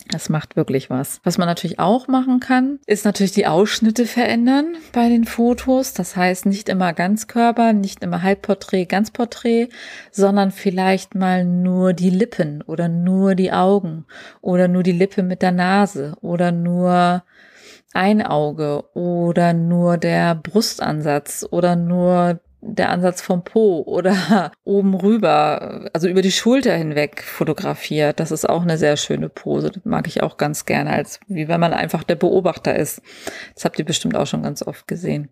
das 0.09 0.29
macht 0.29 0.55
wirklich 0.55 0.89
was. 0.89 1.19
Was 1.23 1.37
man 1.37 1.47
natürlich 1.47 1.79
auch 1.79 2.07
machen 2.07 2.39
kann, 2.39 2.79
ist 2.85 3.05
natürlich 3.05 3.31
die 3.31 3.47
Ausschnitte 3.47 4.05
verändern 4.05 4.75
bei 4.91 5.09
den 5.09 5.25
Fotos. 5.25 5.93
Das 5.93 6.15
heißt 6.15 6.45
nicht 6.45 6.69
immer 6.69 6.93
Ganzkörper, 6.93 7.73
nicht 7.73 8.03
immer 8.03 8.21
Halbporträt, 8.21 8.85
Ganzporträt, 8.85 9.69
sondern 10.11 10.51
vielleicht 10.51 11.15
mal 11.15 11.43
nur 11.43 11.93
die 11.93 12.11
Lippen 12.11 12.61
oder 12.61 12.87
nur 12.87 13.35
die 13.35 13.51
Augen 13.51 14.05
oder 14.41 14.67
nur 14.67 14.83
die 14.83 14.91
Lippe 14.91 15.23
mit 15.23 15.41
der 15.41 15.51
Nase 15.51 16.15
oder 16.21 16.51
nur 16.51 17.23
ein 17.93 18.21
Auge 18.21 18.83
oder 18.93 19.53
nur 19.53 19.97
der 19.97 20.35
Brustansatz 20.35 21.45
oder 21.49 21.75
nur 21.75 22.41
der 22.67 22.89
Ansatz 22.89 23.21
vom 23.21 23.43
Po 23.43 23.83
oder 23.85 24.51
oben 24.63 24.95
rüber, 24.95 25.89
also 25.93 26.07
über 26.07 26.21
die 26.21 26.31
Schulter 26.31 26.73
hinweg 26.75 27.23
fotografiert. 27.23 28.19
Das 28.19 28.31
ist 28.31 28.47
auch 28.47 28.63
eine 28.63 28.77
sehr 28.77 28.97
schöne 28.97 29.29
Pose. 29.29 29.71
Das 29.71 29.85
mag 29.85 30.07
ich 30.07 30.23
auch 30.23 30.37
ganz 30.37 30.65
gerne, 30.65 30.91
als 30.91 31.19
wie 31.27 31.47
wenn 31.47 31.59
man 31.59 31.73
einfach 31.73 32.03
der 32.03 32.15
Beobachter 32.15 32.75
ist. 32.75 33.01
Das 33.53 33.65
habt 33.65 33.79
ihr 33.79 33.85
bestimmt 33.85 34.15
auch 34.15 34.27
schon 34.27 34.43
ganz 34.43 34.63
oft 34.63 34.87
gesehen. 34.87 35.29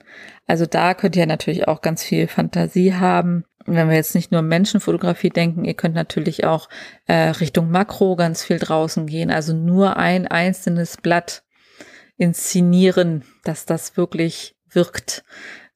Also 0.47 0.65
da 0.65 0.93
könnt 0.93 1.15
ihr 1.15 1.25
natürlich 1.25 1.67
auch 1.67 1.81
ganz 1.81 2.03
viel 2.03 2.27
Fantasie 2.27 2.93
haben. 2.93 3.45
wenn 3.65 3.89
wir 3.89 3.95
jetzt 3.95 4.13
nicht 4.13 4.31
nur 4.31 4.41
Menschenfotografie 4.41 5.29
denken, 5.29 5.63
ihr 5.63 5.73
könnt 5.73 5.95
natürlich 5.95 6.45
auch 6.45 6.67
äh, 7.07 7.29
Richtung 7.29 7.71
Makro 7.71 8.15
ganz 8.15 8.43
viel 8.43 8.59
draußen 8.59 9.07
gehen. 9.07 9.31
Also 9.31 9.53
nur 9.53 9.97
ein 9.97 10.27
einzelnes 10.27 10.97
Blatt 10.97 11.43
inszenieren, 12.17 13.23
dass 13.43 13.65
das 13.65 13.97
wirklich 13.97 14.55
wirkt 14.69 15.23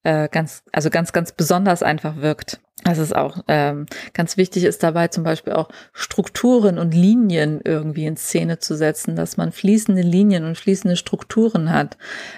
äh, 0.04 0.30
ganz, 0.30 0.64
also 0.72 0.90
ganz, 0.90 1.14
ganz 1.14 1.32
besonders 1.32 1.84
einfach 1.84 2.18
wirkt. 2.18 2.60
Das 2.84 3.00
ist 3.00 3.16
auch 3.16 3.44
ähm, 3.48 3.88
ganz 4.14 4.38
wichtig 4.38 4.64
ist 4.64 4.84
dabei 4.84 5.08
zum 5.08 5.24
Beispiel 5.24 5.54
auch 5.54 5.68
Strukturen 5.94 6.78
und 6.78 6.94
Linien 6.94 7.60
irgendwie 7.64 8.06
in 8.06 8.16
Szene 8.18 8.60
zu 8.60 8.78
setzen, 8.78 9.16
dass 9.16 9.36
man 9.36 9.52
fließende 9.52 10.04
Linien 10.04 10.46
und 10.46 10.58
fließende 10.58 10.96
Strukturen 10.96 11.72
hat, 11.74 11.98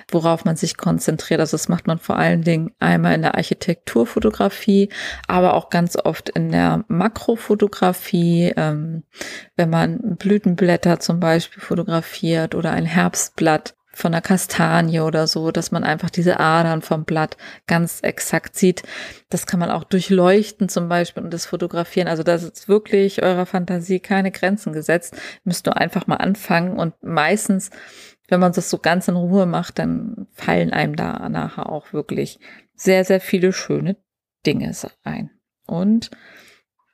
worauf 0.09 0.45
man 0.45 0.55
sich 0.55 0.77
konzentriert. 0.77 1.41
Also 1.41 1.55
das 1.55 1.67
macht 1.67 1.87
man 1.87 1.99
vor 1.99 2.17
allen 2.17 2.41
Dingen 2.41 2.71
einmal 2.79 3.13
in 3.15 3.21
der 3.21 3.35
Architekturfotografie, 3.35 4.89
aber 5.27 5.53
auch 5.53 5.69
ganz 5.69 5.97
oft 5.97 6.29
in 6.29 6.51
der 6.51 6.85
Makrofotografie, 6.87 8.53
ähm, 8.55 9.03
wenn 9.57 9.69
man 9.69 10.15
Blütenblätter 10.15 10.99
zum 10.99 11.19
Beispiel 11.19 11.61
fotografiert 11.61 12.55
oder 12.55 12.71
ein 12.71 12.85
Herbstblatt 12.85 13.75
von 13.91 14.13
einer 14.13 14.21
Kastanie 14.21 14.99
oder 14.99 15.27
so, 15.27 15.51
dass 15.51 15.71
man 15.71 15.83
einfach 15.83 16.09
diese 16.09 16.39
Adern 16.39 16.81
vom 16.81 17.05
Blatt 17.05 17.37
ganz 17.67 17.99
exakt 18.01 18.55
sieht. 18.55 18.83
Das 19.29 19.47
kann 19.47 19.59
man 19.59 19.71
auch 19.71 19.83
durchleuchten 19.83 20.69
zum 20.69 20.89
Beispiel 20.89 21.23
und 21.23 21.33
das 21.33 21.45
fotografieren. 21.47 22.07
Also 22.07 22.23
da 22.23 22.35
ist 22.35 22.67
wirklich 22.67 23.23
eurer 23.23 23.45
Fantasie 23.45 23.99
keine 23.99 24.31
Grenzen 24.31 24.73
gesetzt. 24.73 25.15
Müsst 25.43 25.65
nur 25.65 25.77
einfach 25.77 26.07
mal 26.07 26.17
anfangen 26.17 26.77
und 26.77 26.93
meistens, 27.01 27.71
wenn 28.27 28.39
man 28.39 28.53
das 28.53 28.69
so 28.69 28.77
ganz 28.77 29.07
in 29.07 29.15
Ruhe 29.15 29.47
macht, 29.47 29.79
dann 29.79 30.27
fallen 30.33 30.71
einem 30.71 30.95
da 30.95 31.27
nachher 31.29 31.69
auch 31.69 31.91
wirklich 31.91 32.39
sehr, 32.75 33.03
sehr 33.03 33.19
viele 33.19 33.53
schöne 33.53 33.97
Dinge 34.45 34.71
ein. 35.03 35.31
Und 35.65 36.11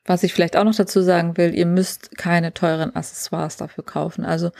was 0.06 0.24
ich 0.24 0.34
vielleicht 0.34 0.56
auch 0.56 0.64
noch 0.64 0.76
dazu 0.76 1.02
sagen 1.02 1.36
will, 1.36 1.54
ihr 1.56 1.66
müsst 1.66 2.16
keine 2.18 2.54
teuren 2.54 2.96
Accessoires 2.96 3.58
dafür 3.58 3.84
kaufen. 3.84 4.24
Also 4.24 4.52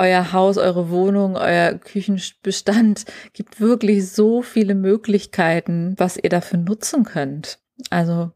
euer 0.00 0.32
Haus, 0.32 0.56
eure 0.56 0.90
Wohnung, 0.90 1.36
euer 1.36 1.74
Küchenbestand 1.74 3.04
gibt 3.32 3.60
wirklich 3.60 4.10
so 4.10 4.42
viele 4.42 4.74
Möglichkeiten, 4.74 5.94
was 5.98 6.16
ihr 6.16 6.30
dafür 6.30 6.58
nutzen 6.58 7.04
könnt. 7.04 7.58
Also 7.90 8.32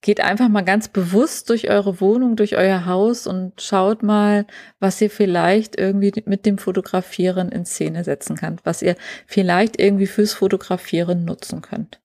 geht 0.00 0.20
einfach 0.20 0.48
mal 0.48 0.62
ganz 0.62 0.88
bewusst 0.88 1.48
durch 1.48 1.70
eure 1.70 2.00
Wohnung, 2.00 2.36
durch 2.36 2.56
euer 2.56 2.84
Haus 2.84 3.26
und 3.26 3.60
schaut 3.60 4.02
mal, 4.02 4.46
was 4.78 5.00
ihr 5.00 5.08
vielleicht 5.08 5.78
irgendwie 5.78 6.12
mit 6.26 6.44
dem 6.44 6.58
Fotografieren 6.58 7.48
in 7.48 7.64
Szene 7.64 8.04
setzen 8.04 8.36
könnt, 8.36 8.60
was 8.64 8.82
ihr 8.82 8.96
vielleicht 9.26 9.80
irgendwie 9.80 10.06
fürs 10.06 10.34
Fotografieren 10.34 11.24
nutzen 11.24 11.62
könnt. 11.62 12.00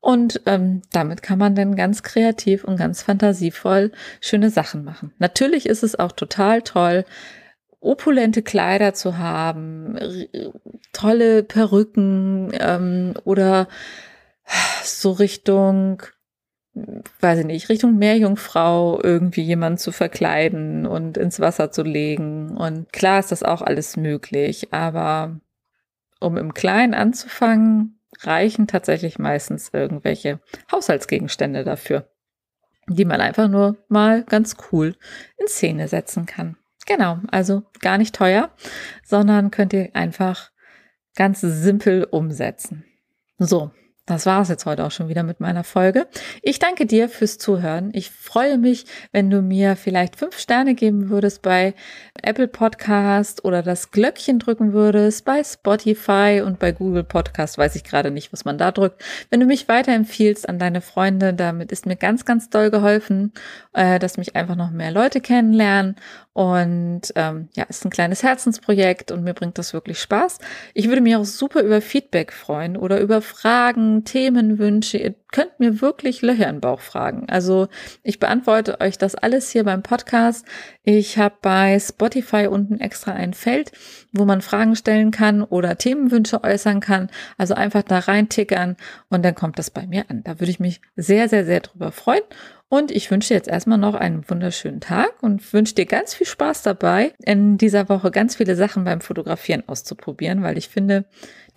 Und 0.00 0.40
ähm, 0.46 0.80
damit 0.92 1.22
kann 1.22 1.38
man 1.38 1.54
dann 1.54 1.76
ganz 1.76 2.02
kreativ 2.02 2.64
und 2.64 2.78
ganz 2.78 3.02
fantasievoll 3.02 3.92
schöne 4.20 4.48
Sachen 4.48 4.82
machen. 4.82 5.12
Natürlich 5.18 5.66
ist 5.66 5.82
es 5.82 5.98
auch 5.98 6.12
total 6.12 6.62
toll, 6.62 7.04
opulente 7.82 8.42
Kleider 8.42 8.94
zu 8.94 9.18
haben, 9.18 9.98
tolle 10.92 11.42
Perücken 11.42 12.50
ähm, 12.58 13.14
oder 13.24 13.68
so 14.84 15.12
Richtung, 15.12 16.02
weiß 17.20 17.40
ich 17.40 17.46
nicht, 17.46 17.68
Richtung 17.68 17.98
Meerjungfrau 17.98 19.00
irgendwie 19.02 19.42
jemanden 19.42 19.78
zu 19.78 19.92
verkleiden 19.92 20.86
und 20.86 21.18
ins 21.18 21.40
Wasser 21.40 21.70
zu 21.70 21.82
legen. 21.82 22.56
Und 22.56 22.92
klar 22.92 23.18
ist 23.18 23.32
das 23.32 23.42
auch 23.42 23.62
alles 23.62 23.96
möglich, 23.96 24.72
aber 24.72 25.40
um 26.20 26.36
im 26.36 26.54
Kleinen 26.54 26.94
anzufangen, 26.94 27.98
reichen 28.20 28.66
tatsächlich 28.68 29.18
meistens 29.18 29.70
irgendwelche 29.72 30.40
Haushaltsgegenstände 30.70 31.64
dafür. 31.64 32.08
die 32.88 33.04
man 33.04 33.20
einfach 33.20 33.48
nur 33.48 33.76
mal 33.88 34.24
ganz 34.24 34.56
cool 34.70 34.96
in 35.38 35.46
Szene 35.46 35.88
setzen 35.88 36.26
kann. 36.26 36.56
Genau, 36.86 37.18
also 37.30 37.62
gar 37.80 37.98
nicht 37.98 38.14
teuer, 38.14 38.50
sondern 39.04 39.50
könnt 39.50 39.72
ihr 39.72 39.90
einfach 39.94 40.50
ganz 41.14 41.40
simpel 41.40 42.04
umsetzen. 42.04 42.84
So, 43.38 43.70
das 44.04 44.26
war 44.26 44.42
es 44.42 44.48
jetzt 44.48 44.66
heute 44.66 44.84
auch 44.84 44.90
schon 44.90 45.08
wieder 45.08 45.22
mit 45.22 45.38
meiner 45.38 45.62
Folge. 45.62 46.08
Ich 46.42 46.58
danke 46.58 46.86
dir 46.86 47.08
fürs 47.08 47.38
Zuhören. 47.38 47.90
Ich 47.94 48.10
freue 48.10 48.58
mich, 48.58 48.84
wenn 49.12 49.30
du 49.30 49.42
mir 49.42 49.76
vielleicht 49.76 50.16
fünf 50.16 50.38
Sterne 50.38 50.74
geben 50.74 51.08
würdest 51.08 51.40
bei 51.40 51.74
Apple 52.20 52.48
Podcast 52.48 53.44
oder 53.44 53.62
das 53.62 53.92
Glöckchen 53.92 54.40
drücken 54.40 54.72
würdest 54.72 55.24
bei 55.24 55.44
Spotify 55.44 56.42
und 56.44 56.58
bei 56.58 56.72
Google 56.72 57.04
Podcast. 57.04 57.58
Weiß 57.58 57.76
ich 57.76 57.84
gerade 57.84 58.10
nicht, 58.10 58.32
was 58.32 58.44
man 58.44 58.58
da 58.58 58.72
drückt. 58.72 59.04
Wenn 59.30 59.38
du 59.38 59.46
mich 59.46 59.68
weiterempfiehlst 59.68 60.48
an 60.48 60.58
deine 60.58 60.80
Freunde, 60.80 61.32
damit 61.32 61.70
ist 61.70 61.86
mir 61.86 61.96
ganz, 61.96 62.24
ganz 62.24 62.50
doll 62.50 62.72
geholfen, 62.72 63.32
äh, 63.72 64.00
dass 64.00 64.16
mich 64.16 64.34
einfach 64.34 64.56
noch 64.56 64.72
mehr 64.72 64.90
Leute 64.90 65.20
kennenlernen. 65.20 65.94
Und 66.34 67.12
ähm, 67.14 67.48
ja, 67.54 67.64
ist 67.64 67.84
ein 67.84 67.90
kleines 67.90 68.22
Herzensprojekt 68.22 69.12
und 69.12 69.22
mir 69.22 69.34
bringt 69.34 69.58
das 69.58 69.74
wirklich 69.74 70.00
Spaß. 70.00 70.38
Ich 70.72 70.88
würde 70.88 71.02
mich 71.02 71.14
auch 71.14 71.26
super 71.26 71.62
über 71.62 71.82
Feedback 71.82 72.32
freuen 72.32 72.78
oder 72.78 73.00
über 73.00 73.20
Fragen, 73.20 74.04
Themenwünsche. 74.04 74.96
Ihr 74.96 75.14
könnt 75.30 75.60
mir 75.60 75.82
wirklich 75.82 76.22
Löcher 76.22 76.48
im 76.48 76.60
Bauch 76.60 76.80
fragen. 76.80 77.26
Also 77.28 77.68
ich 78.02 78.18
beantworte 78.18 78.80
euch 78.80 78.96
das 78.96 79.14
alles 79.14 79.50
hier 79.50 79.64
beim 79.64 79.82
Podcast. 79.82 80.46
Ich 80.84 81.18
habe 81.18 81.34
bei 81.42 81.78
Spotify 81.78 82.46
unten 82.46 82.80
extra 82.80 83.12
ein 83.12 83.34
Feld, 83.34 83.72
wo 84.12 84.24
man 84.24 84.40
Fragen 84.40 84.74
stellen 84.74 85.10
kann 85.10 85.42
oder 85.42 85.76
Themenwünsche 85.76 86.42
äußern 86.42 86.80
kann. 86.80 87.10
Also 87.36 87.54
einfach 87.54 87.82
da 87.82 87.98
reintickern 87.98 88.76
und 89.10 89.22
dann 89.22 89.34
kommt 89.34 89.58
das 89.58 89.70
bei 89.70 89.86
mir 89.86 90.06
an. 90.08 90.22
Da 90.24 90.40
würde 90.40 90.50
ich 90.50 90.60
mich 90.60 90.80
sehr, 90.96 91.28
sehr, 91.28 91.44
sehr 91.44 91.60
drüber 91.60 91.92
freuen. 91.92 92.22
Und 92.72 92.90
ich 92.90 93.10
wünsche 93.10 93.28
dir 93.28 93.34
jetzt 93.34 93.50
erstmal 93.50 93.76
noch 93.76 93.92
einen 93.92 94.26
wunderschönen 94.30 94.80
Tag 94.80 95.22
und 95.22 95.52
wünsche 95.52 95.74
dir 95.74 95.84
ganz 95.84 96.14
viel 96.14 96.26
Spaß 96.26 96.62
dabei, 96.62 97.12
in 97.22 97.58
dieser 97.58 97.90
Woche 97.90 98.10
ganz 98.10 98.36
viele 98.36 98.56
Sachen 98.56 98.84
beim 98.84 99.02
Fotografieren 99.02 99.62
auszuprobieren, 99.66 100.42
weil 100.42 100.56
ich 100.56 100.70
finde, 100.70 101.04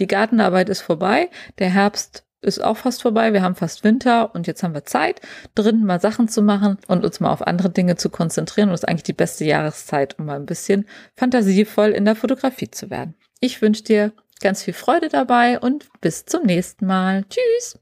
die 0.01 0.07
Gartenarbeit 0.07 0.67
ist 0.67 0.81
vorbei, 0.81 1.29
der 1.57 1.69
Herbst 1.69 2.25
ist 2.41 2.61
auch 2.61 2.75
fast 2.75 3.01
vorbei, 3.01 3.31
wir 3.31 3.43
haben 3.43 3.55
fast 3.55 3.85
Winter 3.85 4.35
und 4.35 4.45
jetzt 4.45 4.61
haben 4.61 4.73
wir 4.73 4.83
Zeit, 4.83 5.21
drin 5.55 5.85
mal 5.85 6.01
Sachen 6.01 6.27
zu 6.27 6.41
machen 6.41 6.79
und 6.89 7.05
uns 7.05 7.21
mal 7.21 7.31
auf 7.31 7.47
andere 7.47 7.69
Dinge 7.69 7.95
zu 7.95 8.09
konzentrieren. 8.09 8.67
Und 8.67 8.73
das 8.73 8.81
ist 8.81 8.89
eigentlich 8.89 9.03
die 9.03 9.13
beste 9.13 9.45
Jahreszeit, 9.45 10.19
um 10.19 10.25
mal 10.25 10.35
ein 10.35 10.45
bisschen 10.45 10.85
fantasievoll 11.15 11.91
in 11.91 12.03
der 12.03 12.17
Fotografie 12.17 12.71
zu 12.71 12.89
werden. 12.89 13.15
Ich 13.39 13.61
wünsche 13.61 13.83
dir 13.83 14.11
ganz 14.41 14.63
viel 14.63 14.73
Freude 14.73 15.07
dabei 15.07 15.61
und 15.61 15.87
bis 16.01 16.25
zum 16.25 16.43
nächsten 16.43 16.85
Mal. 16.85 17.23
Tschüss! 17.29 17.79